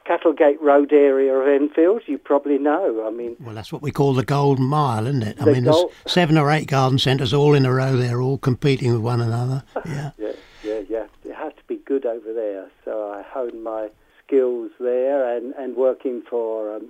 Cattlegate 0.09 0.61
Road 0.61 0.93
area 0.93 1.35
of 1.35 1.47
Enfield. 1.47 2.03
You 2.07 2.19
probably 2.19 2.59
know. 2.59 3.07
I 3.07 3.11
mean, 3.11 3.37
well, 3.41 3.55
that's 3.55 3.73
what 3.73 3.83
we 3.83 3.91
call 3.91 4.15
the 4.15 4.25
Golden 4.25 4.65
Mile, 4.65 5.07
isn't 5.07 5.23
it? 5.23 5.37
I 5.41 5.45
mean, 5.45 5.65
there's 5.65 5.85
seven 6.07 6.39
or 6.39 6.51
eight 6.51 6.67
garden 6.67 6.99
centres 6.99 7.35
all 7.35 7.55
in 7.55 7.67
a 7.67 7.73
row. 7.73 7.97
They're 7.97 8.23
all 8.23 8.39
competing 8.39 8.93
with 8.93 9.03
one 9.03 9.21
another. 9.21 9.63
Yeah, 9.87 10.11
yeah, 10.19 10.33
yeah, 10.65 10.81
yeah. 10.89 11.07
It 11.25 11.35
has 11.35 11.53
to 11.55 11.63
be 11.67 11.77
good 11.77 12.05
over 12.05 12.33
there. 12.33 12.69
So 12.85 13.11
I 13.11 13.23
honed 13.23 13.63
my 13.63 13.89
skills 14.27 14.71
there, 14.81 15.37
and 15.37 15.55
and 15.55 15.77
working 15.77 16.23
for 16.29 16.75
um, 16.77 16.89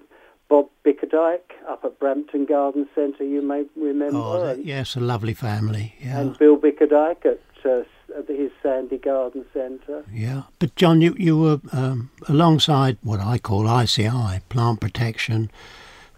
Bob 0.48 0.68
Bickerdike 0.84 1.52
up 1.68 1.84
at 1.84 1.98
Brampton 1.98 2.46
Garden 2.46 2.88
Centre, 2.94 3.24
you 3.24 3.42
may 3.42 3.64
remember. 3.76 4.16
Oh, 4.16 4.56
yes, 4.58 4.96
a 4.96 5.00
lovely 5.00 5.34
family. 5.34 5.94
Yeah. 6.00 6.20
And 6.20 6.38
Bill 6.38 6.56
Bickerdike 6.56 7.26
at, 7.26 7.40
uh, 7.64 7.82
at 8.16 8.28
his 8.28 8.50
Sandy 8.62 8.96
Garden 8.98 9.44
Centre. 9.52 10.04
Yeah, 10.12 10.44
but 10.58 10.74
John, 10.76 11.00
you 11.02 11.14
you 11.18 11.38
were 11.38 11.60
um, 11.72 12.10
alongside 12.28 12.96
what 13.02 13.20
I 13.20 13.38
call 13.38 13.68
ICI, 13.68 14.40
Plant 14.48 14.80
Protection, 14.80 15.50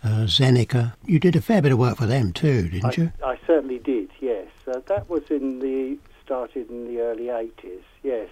uh, 0.04 0.26
Zeneca. 0.26 0.94
You 1.04 1.18
did 1.18 1.34
a 1.34 1.40
fair 1.40 1.60
bit 1.60 1.72
of 1.72 1.78
work 1.78 1.96
for 1.96 2.06
them 2.06 2.32
too, 2.32 2.68
didn't 2.68 2.98
I, 2.98 3.02
you? 3.02 3.12
I 3.24 3.38
certainly 3.46 3.78
did. 3.78 4.10
Yes, 4.20 4.46
uh, 4.68 4.80
that 4.86 5.10
was 5.10 5.28
in 5.30 5.58
the 5.58 5.98
started 6.24 6.70
in 6.70 6.86
the 6.86 7.00
early 7.00 7.30
eighties. 7.30 7.82
Yes, 8.04 8.28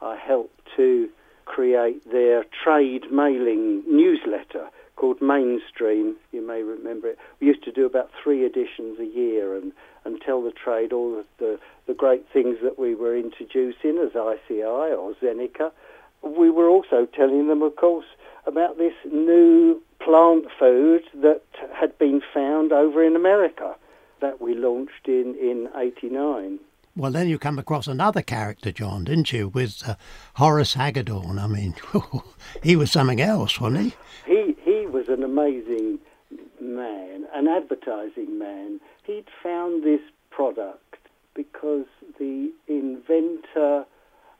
I 0.00 0.16
helped 0.16 0.58
to 0.76 1.10
create 1.44 2.10
their 2.10 2.44
trade 2.64 3.12
mailing 3.12 3.82
newsletter 3.86 4.70
called 5.02 5.20
Mainstream. 5.20 6.14
You 6.30 6.46
may 6.46 6.62
remember 6.62 7.08
it. 7.08 7.18
We 7.40 7.48
used 7.48 7.64
to 7.64 7.72
do 7.72 7.84
about 7.86 8.08
three 8.22 8.46
editions 8.46 9.00
a 9.00 9.04
year 9.04 9.56
and, 9.56 9.72
and 10.04 10.20
tell 10.24 10.40
the 10.40 10.52
trade 10.52 10.92
all 10.92 11.18
of 11.18 11.26
the, 11.40 11.58
the 11.88 11.92
great 11.92 12.24
things 12.32 12.58
that 12.62 12.78
we 12.78 12.94
were 12.94 13.16
introducing 13.16 13.98
as 13.98 14.10
ICI 14.10 14.62
or 14.62 15.12
Zeneca. 15.20 15.72
We 16.22 16.50
were 16.50 16.68
also 16.68 17.08
telling 17.12 17.48
them, 17.48 17.62
of 17.62 17.74
course, 17.74 18.04
about 18.46 18.78
this 18.78 18.94
new 19.12 19.82
plant 19.98 20.44
food 20.56 21.02
that 21.20 21.42
had 21.74 21.98
been 21.98 22.22
found 22.32 22.72
over 22.72 23.02
in 23.02 23.16
America 23.16 23.74
that 24.20 24.40
we 24.40 24.54
launched 24.54 25.08
in, 25.08 25.34
in 25.34 25.68
89. 25.76 26.60
Well, 26.94 27.10
then 27.10 27.28
you 27.28 27.40
come 27.40 27.58
across 27.58 27.88
another 27.88 28.22
character, 28.22 28.70
John, 28.70 29.02
didn't 29.02 29.32
you, 29.32 29.48
with 29.48 29.82
uh, 29.84 29.96
Horace 30.34 30.74
Hagedorn? 30.74 31.40
I 31.40 31.48
mean, 31.48 31.74
he 32.62 32.76
was 32.76 32.92
something 32.92 33.20
else, 33.20 33.58
wasn't 33.58 33.94
he? 34.26 34.32
He 34.32 34.51
was 34.92 35.08
an 35.08 35.22
amazing 35.22 35.98
man, 36.60 37.24
an 37.34 37.48
advertising 37.48 38.38
man. 38.38 38.80
He'd 39.04 39.26
found 39.42 39.82
this 39.82 40.00
product 40.30 40.96
because 41.34 41.86
the 42.18 42.52
inventor, 42.68 43.86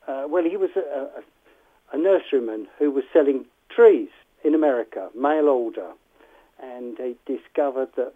uh, 0.07 0.25
well, 0.29 0.45
he 0.45 0.57
was 0.57 0.71
a, 0.77 0.81
a, 0.81 1.97
a 1.97 1.99
nurseryman 1.99 2.67
who 2.79 2.91
was 2.91 3.05
selling 3.13 3.47
trees 3.75 4.11
in 4.45 4.55
America, 4.55 5.09
mail 5.19 5.49
order, 5.49 5.93
and 6.63 6.99
he 6.99 7.17
discovered 7.27 7.89
that 7.97 8.13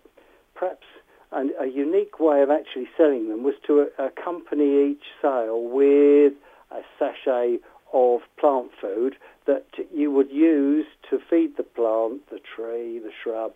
perhaps 0.54 0.86
an, 1.32 1.52
a 1.60 1.66
unique 1.66 2.20
way 2.20 2.42
of 2.42 2.50
actually 2.50 2.88
selling 2.96 3.28
them 3.28 3.42
was 3.42 3.54
to 3.66 3.88
accompany 3.98 4.90
each 4.92 5.04
sale 5.22 5.62
with 5.62 6.34
a 6.70 6.80
sachet 6.98 7.58
of 7.92 8.20
plant 8.36 8.70
food 8.80 9.16
that 9.46 9.66
you 9.94 10.10
would 10.10 10.30
use 10.30 10.86
to 11.10 11.18
feed 11.18 11.56
the 11.56 11.62
plant, 11.62 12.28
the 12.30 12.40
tree, 12.40 12.98
the 12.98 13.12
shrub, 13.22 13.52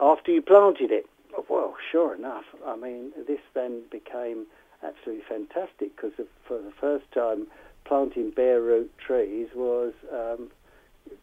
after 0.00 0.30
you 0.30 0.42
planted 0.42 0.90
it. 0.90 1.06
Well, 1.48 1.74
sure 1.90 2.14
enough, 2.14 2.44
I 2.64 2.76
mean, 2.76 3.10
this 3.26 3.40
then 3.54 3.82
became 3.90 4.46
absolutely 4.82 5.24
fantastic 5.28 5.96
because 5.96 6.12
for 6.46 6.58
the 6.58 6.72
first 6.80 7.10
time, 7.12 7.48
planting 7.84 8.30
bare 8.30 8.60
root 8.60 8.90
trees 8.98 9.48
was 9.54 9.92
um, 10.12 10.50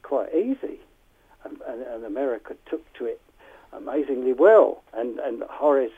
quite 0.04 0.34
easy. 0.34 0.80
And, 1.44 1.60
and, 1.68 1.82
and, 1.82 2.06
America 2.06 2.56
took 2.70 2.82
to 2.94 3.06
it 3.06 3.20
amazingly 3.74 4.34
well. 4.34 4.84
And, 4.94 5.18
and 5.20 5.42
Horace, 5.50 5.92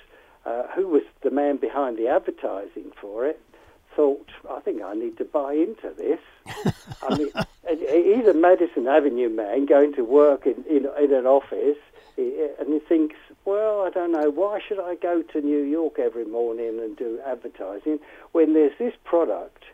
uh, 0.46 0.64
who 0.74 0.88
was 0.88 1.04
the 1.22 1.32
man 1.32 1.58
behind 1.58 1.98
the 1.98 2.08
advertising 2.08 2.92
for 3.00 3.26
it, 3.26 3.42
thought, 3.96 4.30
I 4.50 4.60
think 4.60 4.82
I 4.82 4.94
need 4.94 5.18
to 5.18 5.26
buy 5.26 5.54
into 5.54 5.94
this. 5.98 6.20
I 7.02 7.18
mean, 7.18 7.30
he's 7.68 8.28
a 8.28 8.34
Madison 8.34 8.88
Avenue 8.88 9.30
man 9.30 9.66
going 9.66 9.94
to 9.96 10.04
work 10.04 10.46
in, 10.46 10.64
in, 10.70 10.88
in 11.02 11.14
an 11.14 11.26
office, 11.26 11.78
and 12.18 12.68
he 12.74 12.80
thinks, 12.80 13.16
well, 13.46 13.82
I 13.82 13.90
don't 13.90 14.12
know, 14.12 14.30
why 14.30 14.60
should 14.66 14.80
I 14.80 14.96
go 14.96 15.22
to 15.22 15.42
New 15.42 15.64
York 15.64 16.00
every 16.00 16.26
morning 16.26 16.80
and 16.80 16.96
do 16.96 17.20
advertising 17.26 18.00
when 18.32 18.54
there's 18.54 18.78
this 18.80 18.94
product 19.04 19.66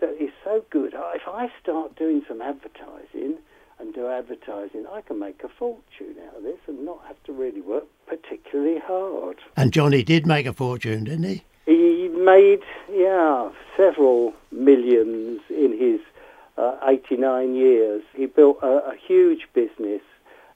that 0.00 0.16
is 0.22 0.30
so 0.44 0.64
good? 0.70 0.94
If 0.94 1.28
I 1.28 1.50
start 1.62 1.96
doing 1.96 2.22
some 2.26 2.40
advertising 2.40 3.38
and 3.78 3.94
do 3.94 4.08
advertising, 4.08 4.86
I 4.90 5.02
can 5.02 5.18
make 5.18 5.42
a 5.44 5.48
fortune 5.48 6.16
out 6.26 6.38
of 6.38 6.42
this 6.42 6.58
and 6.66 6.84
not 6.84 7.04
have 7.06 7.22
to 7.24 7.32
really 7.32 7.60
work 7.60 7.84
particularly 8.06 8.78
hard. 8.78 9.36
And 9.56 9.72
Johnny 9.72 10.02
did 10.02 10.26
make 10.26 10.46
a 10.46 10.52
fortune, 10.52 11.04
didn't 11.04 11.24
he? 11.24 11.44
He 11.68 12.08
made, 12.08 12.62
yeah, 12.90 13.50
several 13.76 14.32
millions 14.50 15.42
in 15.50 15.76
his 15.78 16.00
uh, 16.56 16.78
89 16.82 17.54
years. 17.54 18.02
He 18.16 18.24
built 18.24 18.56
a, 18.62 18.88
a 18.88 18.94
huge 18.96 19.46
business 19.52 20.00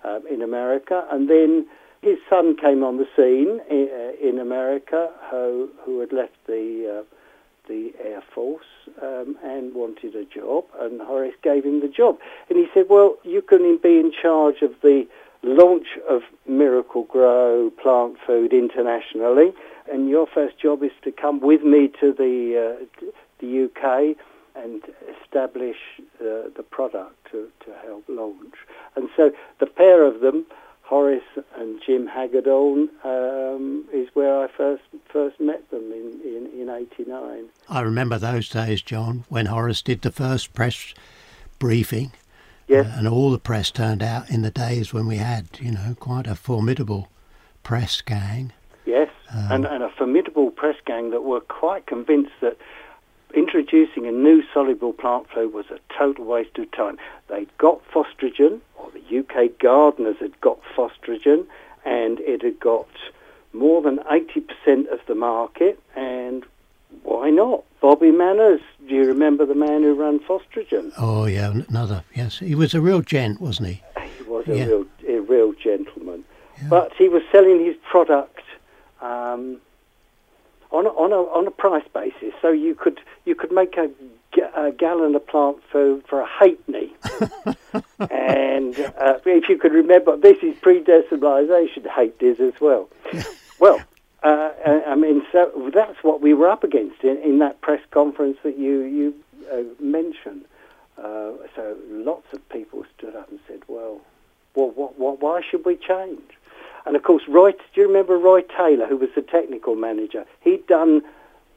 um, 0.05 0.23
in 0.27 0.41
America, 0.41 1.07
and 1.11 1.29
then 1.29 1.67
his 2.01 2.17
son 2.31 2.57
came 2.57 2.83
on 2.83 2.97
the 2.97 3.07
scene 3.15 3.61
in, 3.69 3.91
uh, 3.93 4.27
in 4.27 4.39
America, 4.39 5.11
who, 5.31 5.69
who 5.85 6.01
had 6.01 6.15
left 6.15 6.35
the 6.47 7.01
uh, 7.01 7.05
the 7.69 7.93
Air 8.03 8.23
Force 8.35 8.65
um, 9.03 9.37
and 9.45 9.75
wanted 9.75 10.17
a 10.17 10.25
job, 10.25 10.65
and 10.81 11.01
Horace 11.01 11.35
gave 11.43 11.65
him 11.65 11.81
the 11.81 11.89
job. 11.89 12.19
And 12.49 12.59
he 12.59 12.69
said, 12.73 12.87
"Well, 12.89 13.19
you 13.23 13.43
can 13.43 13.77
be 13.77 13.99
in 13.99 14.13
charge 14.13 14.63
of 14.63 14.73
the 14.81 15.07
launch 15.43 15.99
of 16.09 16.23
Miracle-Gro 16.47 17.73
plant 17.83 18.17
food 18.27 18.53
internationally, 18.53 19.53
and 19.91 20.09
your 20.09 20.27
first 20.27 20.59
job 20.59 20.83
is 20.83 20.93
to 21.03 21.13
come 21.13 21.41
with 21.41 21.63
me 21.63 21.89
to 22.01 22.13
the 22.13 22.79
uh, 22.81 23.13
the 23.41 23.65
UK." 23.65 24.17
and 24.55 24.83
establish 25.25 25.77
uh, 26.21 26.49
the 26.57 26.65
product 26.71 27.17
to, 27.31 27.49
to 27.65 27.73
help 27.85 28.05
launch. 28.09 28.55
And 28.97 29.09
so 29.17 29.33
the 29.61 29.67
pair 29.67 30.05
of 30.05 30.21
them, 30.21 30.47
Horace 30.83 31.23
and 31.57 31.81
Jim 31.85 32.07
Hagedorn, 32.07 32.91
um, 33.05 33.87
is 33.93 34.09
where 34.15 34.43
I 34.43 34.49
first 34.49 34.83
first 35.11 35.41
met 35.41 35.71
them 35.71 35.91
in, 35.93 36.21
in, 36.23 36.61
in 36.61 36.69
89. 36.69 37.47
I 37.69 37.81
remember 37.81 38.19
those 38.19 38.49
days, 38.49 38.83
John, 38.83 39.25
when 39.29 39.47
Horace 39.47 39.83
did 39.83 40.03
the 40.03 40.13
first 40.13 40.53
press 40.53 40.95
briefing. 41.59 42.13
Yes. 42.69 42.87
Uh, 42.87 42.99
and 42.99 43.09
all 43.09 43.31
the 43.31 43.39
press 43.39 43.71
turned 43.71 44.03
out 44.03 44.31
in 44.31 44.43
the 44.43 44.51
days 44.51 44.93
when 44.93 45.07
we 45.07 45.17
had, 45.17 45.47
you 45.61 45.73
know, 45.73 45.97
quite 45.99 46.27
a 46.27 46.35
formidable 46.35 47.09
press 47.63 48.01
gang. 48.01 48.53
Um, 49.35 49.53
and, 49.53 49.65
and 49.67 49.83
a 49.83 49.89
formidable 49.91 50.51
press 50.51 50.77
gang 50.85 51.11
that 51.11 51.23
were 51.23 51.41
quite 51.41 51.87
convinced 51.87 52.33
that 52.41 52.59
introducing 53.35 54.07
a 54.07 54.13
new 54.13 54.43
soluble 54.53 54.93
plant 54.93 55.27
food 55.31 55.53
was 55.53 55.67
a 55.71 55.79
total 55.99 56.25
waste 56.25 56.59
of 56.59 56.71
time. 56.73 56.99
They'd 57.29 57.57
got 57.59 57.81
Phostrogen, 57.91 58.61
or 58.77 58.91
the 58.91 59.19
UK 59.19 59.59
gardeners 59.59 60.17
had 60.21 60.39
got 60.41 60.59
Phostrogen, 60.77 61.47
and 61.85 62.21
it 62.21 62.43
had 62.43 62.61
got 62.61 62.89
more 63.53 63.83
than 63.83 63.99
80% 63.99 64.89
of 64.93 65.01
the 65.07 65.15
market, 65.15 65.81
and 65.97 66.45
why 67.03 67.31
not? 67.31 67.65
Bobby 67.81 68.11
Manners, 68.11 68.61
do 68.87 68.95
you 68.95 69.05
remember 69.05 69.45
the 69.45 69.55
man 69.55 69.83
who 69.83 69.95
ran 69.95 70.21
Phostrogen? 70.21 70.93
Oh, 70.99 71.25
yeah, 71.25 71.53
another, 71.69 72.05
yes. 72.15 72.39
He 72.39 72.55
was 72.55 72.75
a 72.75 72.81
real 72.81 73.01
gent, 73.01 73.41
wasn't 73.41 73.69
he? 73.69 73.83
He 74.19 74.23
was 74.25 74.47
a, 74.47 74.57
yeah. 74.57 74.65
real, 74.67 74.87
a 75.09 75.21
real 75.21 75.53
gentleman. 75.53 76.25
Yeah. 76.61 76.69
But 76.69 76.93
he 76.95 77.09
was 77.09 77.23
selling 77.33 77.65
his 77.65 77.77
product 77.91 78.42
um, 79.03 79.61
on 80.71 80.87
a, 80.87 80.89
on 80.89 81.13
a 81.13 81.17
on 81.17 81.47
a 81.47 81.51
price 81.51 81.87
basis. 81.93 82.33
So 82.41 82.51
you 82.51 82.75
could 82.75 83.01
you 83.25 83.35
could 83.35 83.53
make 83.53 83.77
a, 83.77 83.91
a 84.57 84.73
gallon 84.73 85.15
of 85.15 85.27
plant 85.27 85.59
food 85.71 86.05
for 86.09 86.21
a 86.21 86.27
halfpenny. 86.27 86.95
and 88.11 88.79
uh, 88.99 89.19
if 89.27 89.49
you 89.49 89.59
could 89.59 89.73
remember, 89.73 90.17
this 90.17 90.39
is 90.43 90.57
pre-decimalisation 90.61 91.87
halfpennies 91.87 92.41
as 92.41 92.59
well. 92.61 92.89
well, 93.59 93.81
uh, 94.23 94.51
I 94.87 94.95
mean, 94.95 95.23
so 95.33 95.71
that's 95.75 96.03
what 96.03 96.21
we 96.21 96.33
were 96.33 96.49
up 96.49 96.65
against 96.65 97.03
in, 97.03 97.19
in 97.19 97.39
that 97.41 97.61
press 97.61 97.83
conference 97.91 98.39
that 98.43 98.59
you 98.59 98.81
you 98.83 99.15
uh, 99.53 99.83
mentioned. 99.83 100.45
Uh, 100.97 101.33
so 101.57 101.77
lots 101.91 102.27
of 102.33 102.49
people 102.49 102.85
stood 102.97 103.17
up 103.17 103.31
and 103.31 103.41
said, 103.49 103.63
"Well, 103.67 104.01
well, 104.55 104.71
what, 104.71 104.99
what, 104.99 105.21
why 105.21 105.43
should 105.43 105.65
we 105.65 105.77
change?" 105.77 106.23
And 106.87 106.97
of 106.97 107.03
course, 107.03 107.23
Roy, 107.29 107.53
do 107.53 107.81
you 107.81 107.87
remember 107.87 108.17
Roy 108.19 108.43
Taylor, 108.43 108.87
who 108.87 108.97
was 108.97 109.11
the 109.15 109.23
technical 109.23 109.77
manager? 109.77 110.25
He'd 110.41 110.67
done 110.67 111.03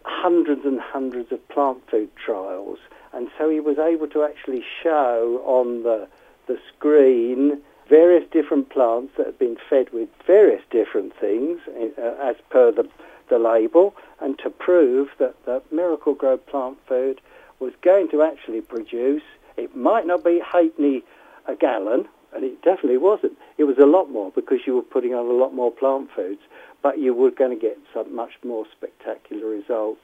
hundreds 0.03 0.65
and 0.65 0.79
hundreds 0.79 1.31
of 1.31 1.47
plant 1.49 1.79
food 1.89 2.09
trials, 2.15 2.77
and 3.11 3.29
so 3.37 3.49
he 3.49 3.59
was 3.59 3.79
able 3.79 4.07
to 4.07 4.23
actually 4.23 4.63
show 4.83 5.41
on 5.45 5.83
the 5.83 6.07
the 6.47 6.59
screen 6.75 7.59
various 7.89 8.23
different 8.29 8.69
plants 8.69 9.13
that 9.17 9.25
had 9.25 9.39
been 9.39 9.57
fed 9.69 9.91
with 9.91 10.09
various 10.27 10.61
different 10.69 11.15
things 11.15 11.59
uh, 11.97 12.15
as 12.21 12.35
per 12.49 12.71
the 12.71 12.87
the 13.29 13.39
label, 13.39 13.95
and 14.19 14.37
to 14.37 14.49
prove 14.51 15.09
that 15.17 15.33
the 15.45 15.59
Miracle-Gro 15.71 16.37
plant 16.37 16.77
food 16.87 17.19
was 17.59 17.73
going 17.81 18.07
to 18.09 18.21
actually 18.21 18.61
produce. 18.61 19.23
It 19.57 19.75
might 19.75 20.05
not 20.05 20.23
be 20.23 20.39
halfpenny 20.39 21.03
a 21.47 21.55
gallon, 21.55 22.07
and 22.35 22.43
it 22.43 22.61
definitely 22.61 22.97
wasn't. 22.97 23.33
It 23.57 23.63
was 23.63 23.77
a 23.77 23.85
lot 23.85 24.11
more 24.11 24.31
because 24.31 24.59
you 24.67 24.75
were 24.75 24.81
putting 24.81 25.13
on 25.13 25.25
a 25.25 25.33
lot 25.33 25.53
more 25.53 25.71
plant 25.71 26.09
foods, 26.15 26.41
but 26.83 26.99
you 26.99 27.13
were 27.13 27.31
going 27.31 27.57
to 27.57 27.61
get 27.61 27.77
some 27.93 28.13
much 28.15 28.33
more 28.43 28.65
spectacular 28.75 29.47
results. 29.47 30.01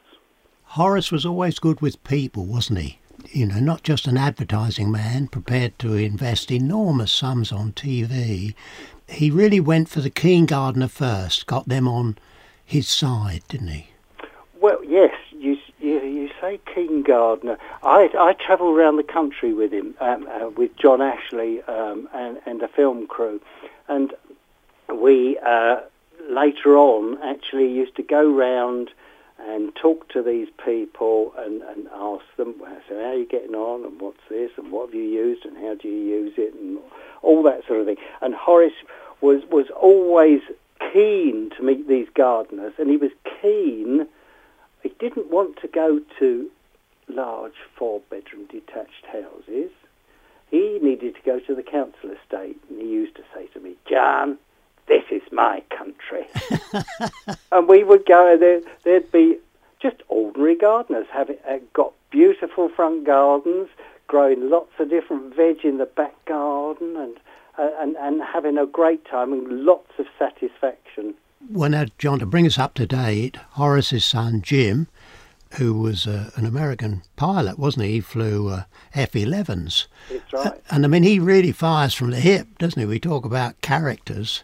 Horace 0.64 1.12
was 1.12 1.26
always 1.26 1.60
good 1.60 1.82
with 1.82 2.04
people, 2.04 2.46
wasn't 2.46 2.80
he? 2.80 3.00
You 3.30 3.46
know, 3.46 3.60
not 3.60 3.84
just 3.84 4.08
an 4.08 4.18
advertising 4.18 4.92
man 4.92 5.28
prepared 5.28 5.78
to 5.80 5.94
invest 5.94 6.50
enormous 6.50 7.12
sums 7.12 7.52
on 7.52 7.74
TV. 7.74 8.56
He 9.08 9.30
really 9.30 9.60
went 9.60 9.90
for 9.90 10.00
the 10.00 10.10
keen 10.10 10.46
gardener 10.46 10.88
first, 10.88 11.46
got 11.46 11.68
them 11.68 11.88
on 11.88 12.18
his 12.64 12.88
side, 12.88 13.44
didn't 13.50 13.68
he? 13.68 13.88
Well, 14.60 14.84
yes, 14.84 15.14
you, 15.32 15.58
you, 15.80 16.00
you 16.00 16.30
say 16.42 16.60
keen 16.74 17.04
gardener. 17.04 17.58
I, 17.84 18.10
I 18.18 18.34
travel 18.34 18.70
around 18.70 18.98
the 18.98 19.04
country 19.04 19.54
with 19.54 19.72
him, 19.72 19.96
um, 20.02 20.28
uh, 20.28 20.50
with 20.50 20.76
John 20.76 21.02
Ashley 21.02 21.62
um, 21.64 22.10
and, 22.14 22.42
and 22.46 22.62
a 22.62 22.68
film 22.68 23.08
crew. 23.08 23.40
And 23.88 24.14
we 24.92 25.38
uh, 25.38 25.82
later 26.30 26.76
on 26.78 27.22
actually 27.24 27.72
used 27.72 27.96
to 27.98 28.04
go 28.04 28.30
round 28.30 28.90
and 29.40 29.76
talk 29.76 30.08
to 30.10 30.22
these 30.22 30.50
people 30.64 31.34
and, 31.38 31.62
and 31.64 31.88
ask 31.94 32.26
them, 32.38 32.56
so 32.60 32.96
how 32.96 32.96
are 32.96 33.16
you 33.16 33.26
getting 33.26 33.56
on 33.56 33.86
and 33.86 34.00
what's 34.00 34.22
this 34.30 34.52
and 34.58 34.72
what 34.72 34.88
have 34.88 34.96
you 34.96 35.04
used 35.04 35.46
and 35.46 35.58
how 35.58 35.76
do 35.76 35.88
you 35.88 35.98
use 35.98 36.34
it 36.38 36.54
and 36.54 36.78
all 37.22 37.42
that 37.44 37.66
sort 37.68 37.80
of 37.80 37.86
thing. 37.86 37.98
And 38.22 38.36
Horace 38.36 38.74
was, 39.20 39.44
was 39.50 39.68
always 39.70 40.42
keen 40.94 41.52
to 41.58 41.64
meet 41.64 41.88
these 41.88 42.08
gardeners 42.14 42.74
and 42.78 42.90
he 42.90 42.98
was 42.98 43.12
keen 43.42 44.08
he 44.82 44.90
didn't 45.00 45.30
want 45.30 45.58
to 45.62 45.68
go 45.68 46.00
to 46.20 46.50
large 47.08 47.56
four-bedroom 47.76 48.46
detached 48.46 49.06
houses. 49.12 49.72
He 50.50 50.80
needed 50.82 51.16
to 51.16 51.22
go 51.22 51.40
to 51.40 51.56
the 51.56 51.64
council 51.64 52.12
estate, 52.12 52.58
and 52.70 52.82
he 52.82 52.88
used 52.88 53.16
to 53.16 53.24
say 53.34 53.48
to 53.48 53.60
me, 53.60 53.76
"John, 53.86 54.38
this 54.88 55.04
is 55.12 55.22
my 55.32 55.64
country." 55.70 56.28
and 57.52 57.68
we 57.68 57.84
would 57.84 58.06
go 58.06 58.38
there. 58.38 58.62
There'd 58.84 59.12
be 59.12 59.38
just 59.80 59.98
ordinary 60.10 60.56
gardeners 60.56 61.08
having 61.12 61.38
uh, 61.48 61.60
got 61.74 61.94
beautiful 62.10 62.70
front 62.70 63.06
gardens, 63.06 63.70
growing 64.08 64.50
lots 64.50 64.72
of 64.80 64.90
different 64.90 65.36
veg 65.36 65.64
in 65.64 65.78
the 65.78 65.86
back 65.86 66.26
garden, 66.26 66.98
and 66.98 67.18
uh, 67.58 67.72
and 67.80 67.96
and 67.98 68.22
having 68.22 68.58
a 68.58 68.66
great 68.66 69.06
time 69.06 69.32
and 69.32 69.66
lots 69.66 69.92
of 70.00 70.06
satisfaction 70.20 71.14
well, 71.50 71.70
now, 71.70 71.86
John, 71.98 72.20
to 72.20 72.26
bring 72.26 72.46
us 72.46 72.60
up 72.60 72.74
to 72.76 72.86
date, 72.86 73.38
Horace's 73.52 74.06
son 74.06 74.42
Jim, 74.42 74.88
who 75.56 75.74
was 75.74 76.08
uh, 76.08 76.32
an 76.36 76.46
American 76.46 77.02
pilot, 77.16 77.60
wasn't 77.60 77.86
he? 77.86 77.94
He 77.94 78.02
flew 78.02 78.50
uh, 78.50 78.64
F-11s. 78.94 79.88
That's 80.10 80.34
right. 80.34 80.48
Uh, 80.48 80.52
and 80.70 80.86
I 80.86 80.88
mean, 80.88 81.04
he 81.04 81.20
really 81.20 81.52
fires 81.52 81.94
from 81.94 82.12
the 82.12 82.20
hip, 82.20 82.48
doesn't 82.58 82.80
he? 82.80 82.86
We 82.86 83.00
talk 83.00 83.26
about 83.26 83.60
characters. 83.62 84.44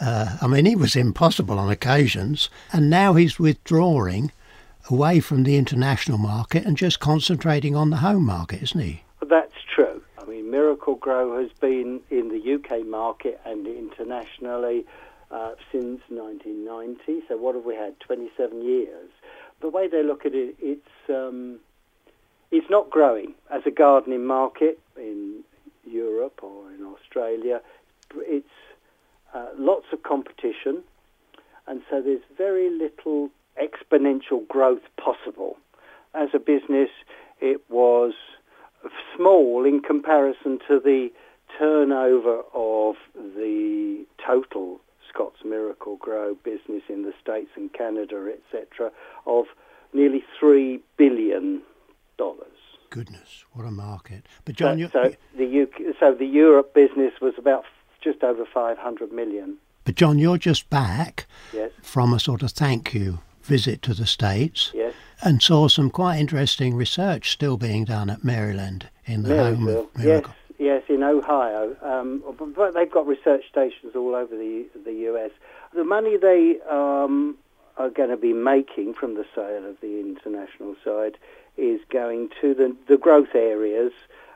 Uh, 0.00 0.36
I 0.40 0.46
mean, 0.46 0.66
he 0.66 0.76
was 0.76 0.96
impossible 0.96 1.58
on 1.58 1.70
occasions, 1.70 2.48
and 2.72 2.90
now 2.90 3.14
he's 3.14 3.38
withdrawing 3.38 4.32
away 4.90 5.20
from 5.20 5.44
the 5.44 5.56
international 5.56 6.18
market 6.18 6.64
and 6.64 6.76
just 6.76 7.00
concentrating 7.00 7.76
on 7.76 7.90
the 7.90 7.98
home 7.98 8.24
market, 8.24 8.62
isn't 8.62 8.80
he? 8.80 9.02
That's 9.24 9.54
true. 9.72 10.02
I 10.18 10.24
mean, 10.24 10.50
Miracle-Gro 10.50 11.40
has 11.40 11.50
been 11.60 12.00
in 12.10 12.28
the 12.28 12.54
UK 12.54 12.84
market 12.86 13.40
and 13.44 13.66
internationally 13.66 14.84
uh, 15.32 15.52
since 15.70 16.00
1990. 16.08 17.22
So 17.28 17.36
what 17.36 17.54
have 17.54 17.64
we 17.64 17.74
had? 17.74 17.98
27 18.00 18.62
years. 18.62 19.10
The 19.60 19.68
way 19.68 19.88
they 19.88 20.02
look 20.02 20.26
at 20.26 20.34
it, 20.34 20.56
it's 20.60 21.08
um, 21.08 21.60
it's 22.50 22.68
not 22.68 22.90
growing 22.90 23.34
as 23.50 23.62
a 23.64 23.70
gardening 23.70 24.26
market 24.26 24.78
in 24.96 25.42
Europe 25.84 26.40
or 26.42 26.70
in 26.72 26.84
Australia. 26.84 27.60
It's 28.16 28.46
uh, 29.32 29.46
lots 29.56 29.86
of 29.92 30.02
competition. 30.02 30.82
and 31.66 31.82
so 31.88 32.02
there's 32.02 32.26
very 32.36 32.68
little 32.70 33.30
exponential 33.60 34.46
growth 34.48 34.82
possible. 34.96 35.56
As 36.14 36.28
a 36.34 36.38
business, 36.38 36.90
it 37.40 37.60
was 37.70 38.12
small 39.16 39.64
in 39.64 39.80
comparison 39.80 40.58
to 40.68 40.80
the 40.80 41.10
turnover 41.58 42.42
of 42.52 42.96
the 43.14 43.71
Scott's 45.72 45.98
Miracle-Gro 45.98 46.36
business 46.44 46.82
in 46.88 47.02
the 47.02 47.12
States 47.20 47.50
and 47.56 47.72
Canada, 47.72 48.32
etc., 48.32 48.90
of 49.26 49.46
nearly 49.92 50.24
$3 50.40 50.80
billion. 50.96 51.62
Goodness, 52.90 53.44
what 53.52 53.66
a 53.66 53.70
market! 53.70 54.26
But 54.44 54.54
John, 54.54 54.78
so, 54.78 54.88
so 54.92 55.14
the 55.36 55.62
UK, 55.62 55.96
so 55.98 56.14
the 56.14 56.26
Europe 56.26 56.72
business 56.72 57.14
was 57.20 57.34
about 57.36 57.64
just 58.00 58.22
over 58.22 58.44
500 58.44 59.10
million. 59.10 59.56
But 59.84 59.96
John, 59.96 60.18
you're 60.18 60.38
just 60.38 60.70
back 60.70 61.26
yes. 61.52 61.72
from 61.82 62.12
a 62.12 62.20
sort 62.20 62.42
of 62.42 62.52
thank 62.52 62.94
you 62.94 63.18
visit 63.42 63.82
to 63.82 63.94
the 63.94 64.06
States. 64.06 64.70
Yes. 64.72 64.94
And 65.22 65.42
saw 65.42 65.68
some 65.68 65.90
quite 65.90 66.18
interesting 66.18 66.76
research 66.76 67.30
still 67.30 67.56
being 67.56 67.84
done 67.86 68.10
at 68.10 68.22
Marysville 68.22 68.88
in 69.06 69.22
the 69.22 69.36
home 69.36 69.66
of 69.66 69.96
Miracle. 69.96 70.34
Yes, 70.58 70.82
yes, 70.82 70.82
in 70.88 71.02
Ohio. 71.02 71.74
Um, 71.82 72.22
but 72.54 72.74
they've 72.74 72.90
got 72.90 73.06
research 73.06 73.44
stations 73.48 73.96
all 73.96 74.14
over 74.14 74.36
the 74.36 74.66
the 74.84 74.92
US. 75.10 75.30
The 75.74 75.84
money 75.84 76.18
they 76.18 76.58
um, 76.70 77.38
are 77.78 77.88
going 77.88 78.10
to 78.10 78.16
be 78.18 78.34
making 78.34 78.92
from 78.92 79.14
the 79.14 79.24
sale 79.34 79.64
of 79.64 79.80
the 79.80 80.00
international 80.00 80.76
side 80.84 81.16
is 81.56 81.80
going 81.90 82.28
to 82.42 82.52
the, 82.52 82.76
the 82.88 82.98
growth 82.98 83.34
areas, 83.34 83.92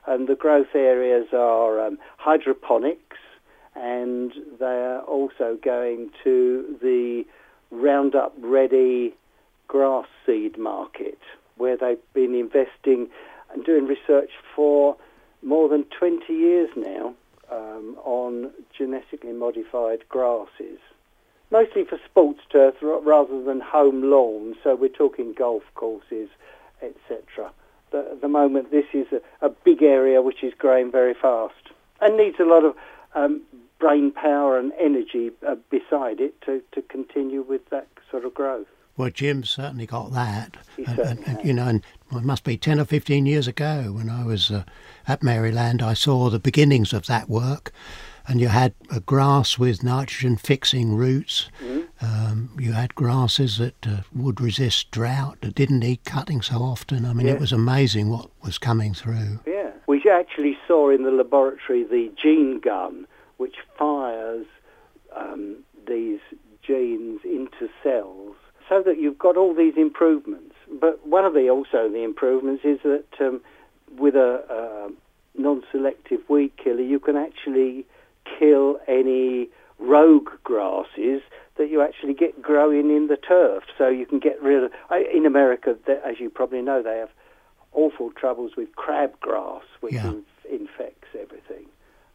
and 0.07 0.29
the 0.29 0.35
growth 0.35 0.75
areas 0.75 1.27
are 1.35 1.85
um, 1.85 1.99
hydroponics, 2.17 3.19
and 3.75 4.33
they're 4.59 5.01
also 5.01 5.59
going 5.63 6.11
to 6.25 6.79
the 6.81 7.27
Roundup 7.71 8.35
Ready 8.41 9.15
grass 9.69 10.07
seed 10.25 10.57
market, 10.57 11.19
where 11.59 11.77
they've 11.77 11.99
been 12.15 12.35
investing 12.35 13.09
and 13.53 13.63
doing 13.63 13.87
research 13.87 14.31
for 14.55 14.97
more 15.43 15.69
than 15.69 15.85
20 15.85 16.33
years 16.33 16.71
now 16.77 17.15
um, 17.53 17.97
on 18.05 18.53
genetically 18.77 19.33
modified 19.33 20.03
grasses 20.09 20.79
mostly 21.51 21.85
for 21.85 21.99
sports 22.05 22.41
turf 22.51 22.75
rather 22.81 23.43
than 23.43 23.61
home 23.61 24.11
lawns. 24.11 24.57
So 24.63 24.75
we're 24.75 24.89
talking 24.89 25.33
golf 25.33 25.63
courses, 25.75 26.29
etc. 26.83 27.53
But 27.91 28.09
At 28.11 28.21
the 28.21 28.29
moment, 28.29 28.71
this 28.71 28.87
is 28.93 29.07
a, 29.13 29.47
a, 29.47 29.49
big 29.49 29.83
area 29.83 30.21
which 30.23 30.43
is 30.43 30.53
growing 30.55 30.91
very 30.91 31.15
fast 31.15 31.71
and 32.01 32.17
needs 32.17 32.39
a 32.41 32.45
lot 32.45 32.65
of 32.65 32.75
um, 33.15 33.43
brain 33.79 34.11
power 34.11 34.59
and 34.59 34.73
energy 34.79 35.31
uh, 35.47 35.55
beside 35.71 36.21
it 36.21 36.41
to, 36.43 36.63
to 36.73 36.83
continue 36.83 37.43
with 37.43 37.69
that 37.71 37.87
sort 38.11 38.25
of 38.25 38.35
growth. 38.35 38.67
Well, 38.97 39.11
Jim's 39.11 39.51
certainly 39.51 39.87
got 39.87 40.13
that. 40.13 40.57
And, 40.79 40.97
certainly 40.97 41.25
and, 41.27 41.45
you 41.45 41.53
know, 41.53 41.67
and 41.67 41.83
it 42.13 42.23
must 42.25 42.45
be 42.45 42.57
10 42.57 42.81
or 42.81 42.85
15 42.85 43.27
years 43.27 43.47
ago 43.47 43.93
when 43.95 44.09
I 44.09 44.25
was 44.25 44.51
uh, 44.51 44.65
at 45.07 45.23
Marysville, 45.23 45.85
I 45.85 45.95
saw 45.95 46.31
the 46.31 46.39
beginnings 46.39 46.93
of 46.93 47.07
that 47.07 47.29
work 47.29 47.73
and 48.29 48.41
you 48.41 48.49
had 48.49 48.75
a 48.91 49.01
grass 49.01 49.59
with 49.59 49.83
nitrogen 49.83 50.37
fixing 50.37 50.95
roots. 50.95 51.49
Mm-hmm. 51.63 52.05
Um, 52.05 52.51
you 52.59 52.73
had 52.73 52.95
grasses 52.95 53.59
that 53.59 53.87
uh, 53.87 54.01
would 54.15 54.41
resist 54.41 54.91
drought, 54.91 55.41
that 55.41 55.55
didn't 55.55 55.79
need 55.79 56.05
cutting 56.05 56.43
so 56.43 56.57
often. 56.57 57.07
I 57.07 57.13
mean, 57.13 57.27
yeah. 57.27 57.35
it 57.35 57.41
was 57.41 57.53
amazing 57.53 58.11
what 58.11 58.31
was 58.43 58.59
coming 58.59 58.93
through. 58.95 59.41
Yeah, 59.47 59.71
we 59.87 60.03
actually 60.11 60.59
saw 60.67 60.91
in 60.91 61.05
the 61.05 61.11
laboratory 61.11 61.85
the 61.85 62.13
gene 62.21 62.61
gun, 62.61 63.07
which 63.39 63.57
fires 63.79 64.47
um, 65.15 65.57
these 65.89 66.21
genes 66.63 67.21
into 67.25 67.69
cells, 67.83 68.37
so 68.69 68.83
that 68.83 68.99
you've 68.99 69.19
got 69.19 69.37
all 69.37 69.55
these 69.55 69.75
improvements. 69.77 70.55
But 70.81 71.07
one 71.07 71.25
of 71.25 71.35
the 71.35 71.49
also 71.49 71.89
the 71.89 72.03
improvements 72.03 72.65
is 72.65 72.79
that 72.83 73.07
um, 73.21 73.41
with 73.97 74.17
a, 74.17 74.45
a 74.51 75.41
non-selective 75.41 76.21
weed 76.29 76.53
killer, 76.57 76.83
you 76.83 76.99
can 76.99 77.17
actually 77.17 77.87
kill 78.39 78.79
any 78.87 79.49
rogue 79.79 80.31
grasses 80.45 81.23
that 81.57 81.71
you 81.71 81.81
actually 81.81 82.15
get 82.15 82.41
growing 82.41 82.95
in 82.95 83.09
the 83.09 83.17
turf. 83.17 83.65
So 83.79 83.89
you 83.89 84.07
can 84.07 84.19
get 84.19 84.41
rid 84.43 84.65
of. 84.65 84.73
In 85.13 85.27
America, 85.27 85.77
as 86.05 86.21
you 86.21 86.31
probably 86.31 86.63
know, 86.63 86.83
they 86.83 86.99
have 86.99 87.11
awful 87.73 88.11
troubles 88.11 88.53
with 88.57 88.75
crabgrass, 88.77 89.63
which 89.81 89.95
yeah. 89.95 90.13
infects 90.51 91.09
everything, 91.19 91.67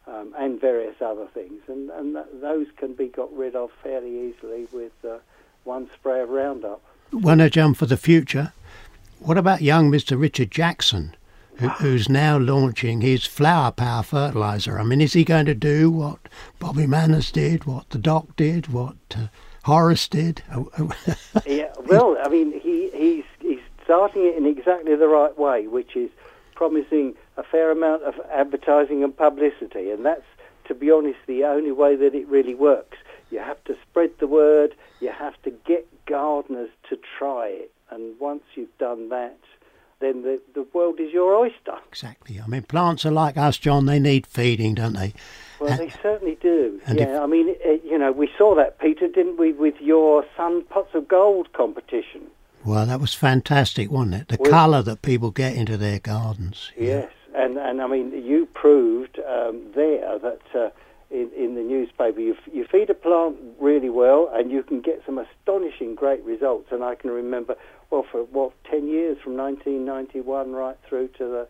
um, 0.06 0.34
and 0.36 0.60
various 0.60 0.96
other 1.00 1.26
things. 1.32 1.62
And, 1.68 1.90
and 1.90 2.14
th- 2.14 2.26
those 2.40 2.66
can 2.76 2.94
be 2.94 3.06
got 3.06 3.32
rid 3.34 3.56
of 3.56 3.70
fairly 3.82 4.28
easily 4.28 4.66
with 4.72 4.92
uh, 5.04 5.18
one 5.64 5.88
spray 5.94 6.20
of 6.20 6.28
Roundup. 6.28 6.82
When 7.10 7.40
I 7.40 7.48
jump 7.48 7.76
for 7.76 7.86
the 7.86 7.96
future, 7.96 8.52
what 9.18 9.38
about 9.38 9.62
young 9.62 9.90
Mr. 9.90 10.18
Richard 10.20 10.50
Jackson? 10.50 11.14
Who, 11.62 11.68
who's 11.68 12.08
now 12.08 12.38
launching 12.38 13.00
his 13.00 13.24
flower 13.24 13.70
power 13.70 14.02
fertilizer. 14.02 14.80
I 14.80 14.82
mean, 14.82 15.00
is 15.00 15.12
he 15.12 15.22
going 15.22 15.46
to 15.46 15.54
do 15.54 15.90
what 15.90 16.18
Bobby 16.58 16.88
Manners 16.88 17.30
did, 17.30 17.64
what 17.66 17.88
the 17.90 17.98
Doc 17.98 18.34
did, 18.36 18.66
what 18.66 18.96
uh, 19.16 19.28
Horace 19.62 20.08
did? 20.08 20.42
yeah, 21.46 21.72
well, 21.86 22.18
I 22.22 22.28
mean, 22.28 22.60
he, 22.60 22.90
he's 22.92 23.24
he's 23.38 23.60
starting 23.84 24.24
it 24.24 24.36
in 24.36 24.44
exactly 24.44 24.96
the 24.96 25.06
right 25.06 25.38
way, 25.38 25.68
which 25.68 25.94
is 25.94 26.10
promising 26.56 27.14
a 27.36 27.44
fair 27.44 27.70
amount 27.70 28.02
of 28.02 28.14
advertising 28.32 29.04
and 29.04 29.16
publicity, 29.16 29.90
and 29.90 30.04
that's, 30.04 30.26
to 30.66 30.74
be 30.74 30.90
honest, 30.90 31.18
the 31.26 31.44
only 31.44 31.72
way 31.72 31.94
that 31.94 32.14
it 32.14 32.26
really 32.26 32.56
works. 32.56 32.98
You 33.30 33.38
have 33.38 33.62
to 33.64 33.76
spread 33.88 34.10
the 34.18 34.26
word. 34.26 34.74
You 35.00 35.12
have 35.12 35.40
to 35.44 35.50
get 35.64 35.86
gardeners 36.06 36.70
to 36.88 36.98
try 37.18 37.46
it, 37.46 37.72
and 37.90 38.18
once 38.18 38.42
you've 38.56 38.76
done 38.78 39.10
that, 39.10 39.38
then 40.02 40.22
the, 40.22 40.40
the 40.54 40.66
world 40.72 41.00
is 41.00 41.12
your 41.12 41.34
oyster. 41.34 41.76
Exactly. 41.88 42.40
I 42.40 42.46
mean, 42.46 42.62
plants 42.62 43.06
are 43.06 43.10
like 43.10 43.36
us, 43.36 43.56
John. 43.56 43.86
They 43.86 43.98
need 43.98 44.26
feeding, 44.26 44.74
don't 44.74 44.94
they? 44.94 45.14
Well, 45.60 45.70
and, 45.70 45.80
they 45.80 45.90
certainly 46.02 46.36
do. 46.40 46.80
Yeah, 46.88 46.94
if- 47.16 47.20
I 47.20 47.26
mean, 47.26 47.46
it, 47.60 47.82
you 47.84 47.96
know, 47.98 48.10
we 48.12 48.28
saw 48.36 48.54
that, 48.56 48.78
Peter, 48.80 49.06
didn't 49.08 49.38
we, 49.38 49.52
with 49.52 49.80
your 49.80 50.24
Sun 50.36 50.64
Pots 50.64 50.94
of 50.94 51.06
Gold 51.08 51.52
competition? 51.52 52.22
Well, 52.64 52.86
that 52.86 53.00
was 53.00 53.14
fantastic, 53.14 53.90
wasn't 53.90 54.14
it? 54.14 54.28
The 54.28 54.38
Well- 54.40 54.50
colour 54.50 54.82
that 54.82 55.02
people 55.02 55.30
get 55.30 55.54
into 55.56 55.76
their 55.76 55.98
gardens. 55.98 56.70
Yes, 56.76 57.10
and 57.34 57.56
and 57.56 57.80
I 57.80 57.86
mean, 57.86 58.12
you 58.24 58.46
proved 58.54 59.18
um, 59.20 59.62
there 59.74 60.18
that 60.18 60.40
uh, 60.54 60.70
in, 61.12 61.30
in 61.36 61.54
the 61.54 61.60
newspaper 61.60 62.20
you, 62.20 62.34
f- 62.34 62.52
you 62.52 62.64
feed 62.64 62.88
a 62.90 62.94
plant 62.94 63.36
really 63.60 63.90
well, 63.90 64.30
and 64.32 64.50
you 64.50 64.62
can 64.62 64.80
get 64.80 65.02
some 65.04 65.18
astonishing 65.18 65.94
great 65.94 66.22
results. 66.24 66.68
And 66.72 66.82
I 66.82 66.94
can 66.94 67.10
remember, 67.10 67.56
well, 67.90 68.04
for 68.10 68.24
what 68.24 68.52
ten 68.64 68.88
years 68.88 69.18
from 69.22 69.36
1991 69.36 70.52
right 70.52 70.76
through 70.88 71.08
to 71.18 71.24
the 71.26 71.48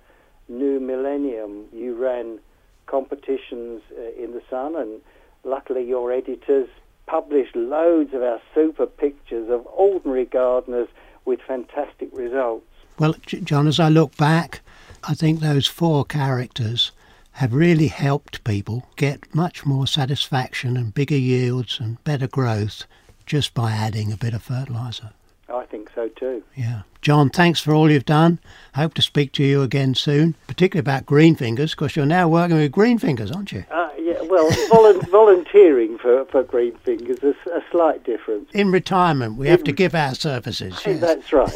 new 0.49 0.81
millennium, 0.81 1.67
you 1.73 1.95
ran 1.95 2.41
competitions 2.87 3.83
uh, 3.97 4.23
in 4.23 4.33
the 4.33 4.43
Sun, 4.51 4.77
and 4.77 5.01
luckily 5.45 5.87
your 5.87 6.13
editors 6.13 6.69
published 7.07 7.55
loads 7.55 8.13
of 8.15 8.23
our 8.23 8.41
super 8.55 8.87
pictures 8.87 9.49
of 9.51 9.67
ordinary 9.67 10.25
gardeners 10.25 10.89
with 11.25 11.41
fantastic 11.47 12.09
results. 12.13 12.67
Well, 12.99 13.15
John, 13.27 13.67
as 13.67 13.81
I 13.81 13.89
look 13.89 14.17
back, 14.17 14.61
I 15.05 15.15
think 15.15 15.41
those 15.41 15.67
four 15.67 16.05
characters 16.05 16.93
have 17.33 17.53
really 17.55 17.89
helped 17.89 18.45
people 18.45 18.87
get 18.97 19.35
much 19.35 19.65
more 19.65 19.87
satisfaction 19.87 20.77
and 20.77 20.95
bigger 20.95 21.17
yields 21.17 21.79
and 21.81 22.03
better 22.05 22.27
growth 22.27 22.85
just 23.27 23.55
by 23.55 23.73
adding 23.73 24.13
a 24.13 24.17
bit 24.17 24.35
of 24.35 24.43
fertiliser. 24.43 25.11
I 25.49 25.65
think 25.67 25.91
so 25.95 26.09
too. 26.09 26.43
Yeah. 26.57 26.83
John, 27.03 27.29
thanks 27.31 27.61
for 27.61 27.75
all 27.75 27.91
you've 27.91 28.05
done. 28.05 28.39
Hope 28.75 28.95
to 28.95 29.03
speak 29.03 29.33
to 29.33 29.45
you 29.45 29.63
again 29.63 29.95
soon, 29.95 30.35
particularly 30.47 30.81
about 30.81 31.05
green 31.05 31.35
fingers, 31.35 31.73
because 31.73 31.97
you're 31.97 32.07
now 32.07 32.29
working 32.29 32.57
with 32.57 32.73
green 32.73 32.99
fingers, 32.99 33.31
aren't 33.31 33.53
you? 33.53 33.65
Uh, 33.71 33.91
yeah, 33.99 34.21
well, 34.23 34.49
volun- 34.71 35.09
volunteering 35.11 35.99
for, 35.99 36.25
for 36.27 36.43
Green 36.43 36.77
Fingers 36.79 37.19
is 37.23 37.35
a 37.47 37.63
slight 37.71 38.05
difference. 38.05 38.51
In 38.53 38.71
retirement, 38.71 39.37
we 39.37 39.49
have 39.49 39.65
to 39.65 39.73
give 39.73 39.95
our 39.95 40.15
services. 40.15 40.81
Yes. 40.87 41.01
That's 41.01 41.33
right. 41.33 41.53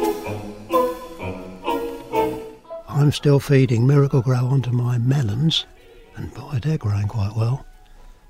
I'm 3.04 3.12
still 3.12 3.38
feeding 3.38 3.86
Miracle-Gro 3.86 4.46
onto 4.46 4.70
my 4.70 4.96
melons, 4.96 5.66
and 6.16 6.32
boy, 6.32 6.58
they're 6.62 6.78
growing 6.78 7.06
quite 7.06 7.36
well. 7.36 7.66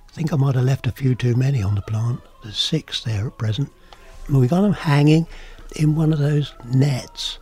I 0.09 0.13
think 0.13 0.33
I 0.33 0.37
might 0.37 0.57
have 0.57 0.65
left 0.65 0.89
a 0.89 0.91
few 0.91 1.15
too 1.15 1.37
many 1.37 1.63
on 1.63 1.77
the 1.77 1.83
plant. 1.83 2.19
There's 2.43 2.59
six 2.59 3.05
there 3.05 3.29
at 3.29 3.39
present. 3.39 3.71
And 4.27 4.41
we've 4.41 4.51
got 4.51 4.63
them 4.63 4.73
hanging 4.73 5.29
in 5.77 5.95
one 5.95 6.13
of 6.13 6.19
those 6.19 6.55
nets 6.65 7.39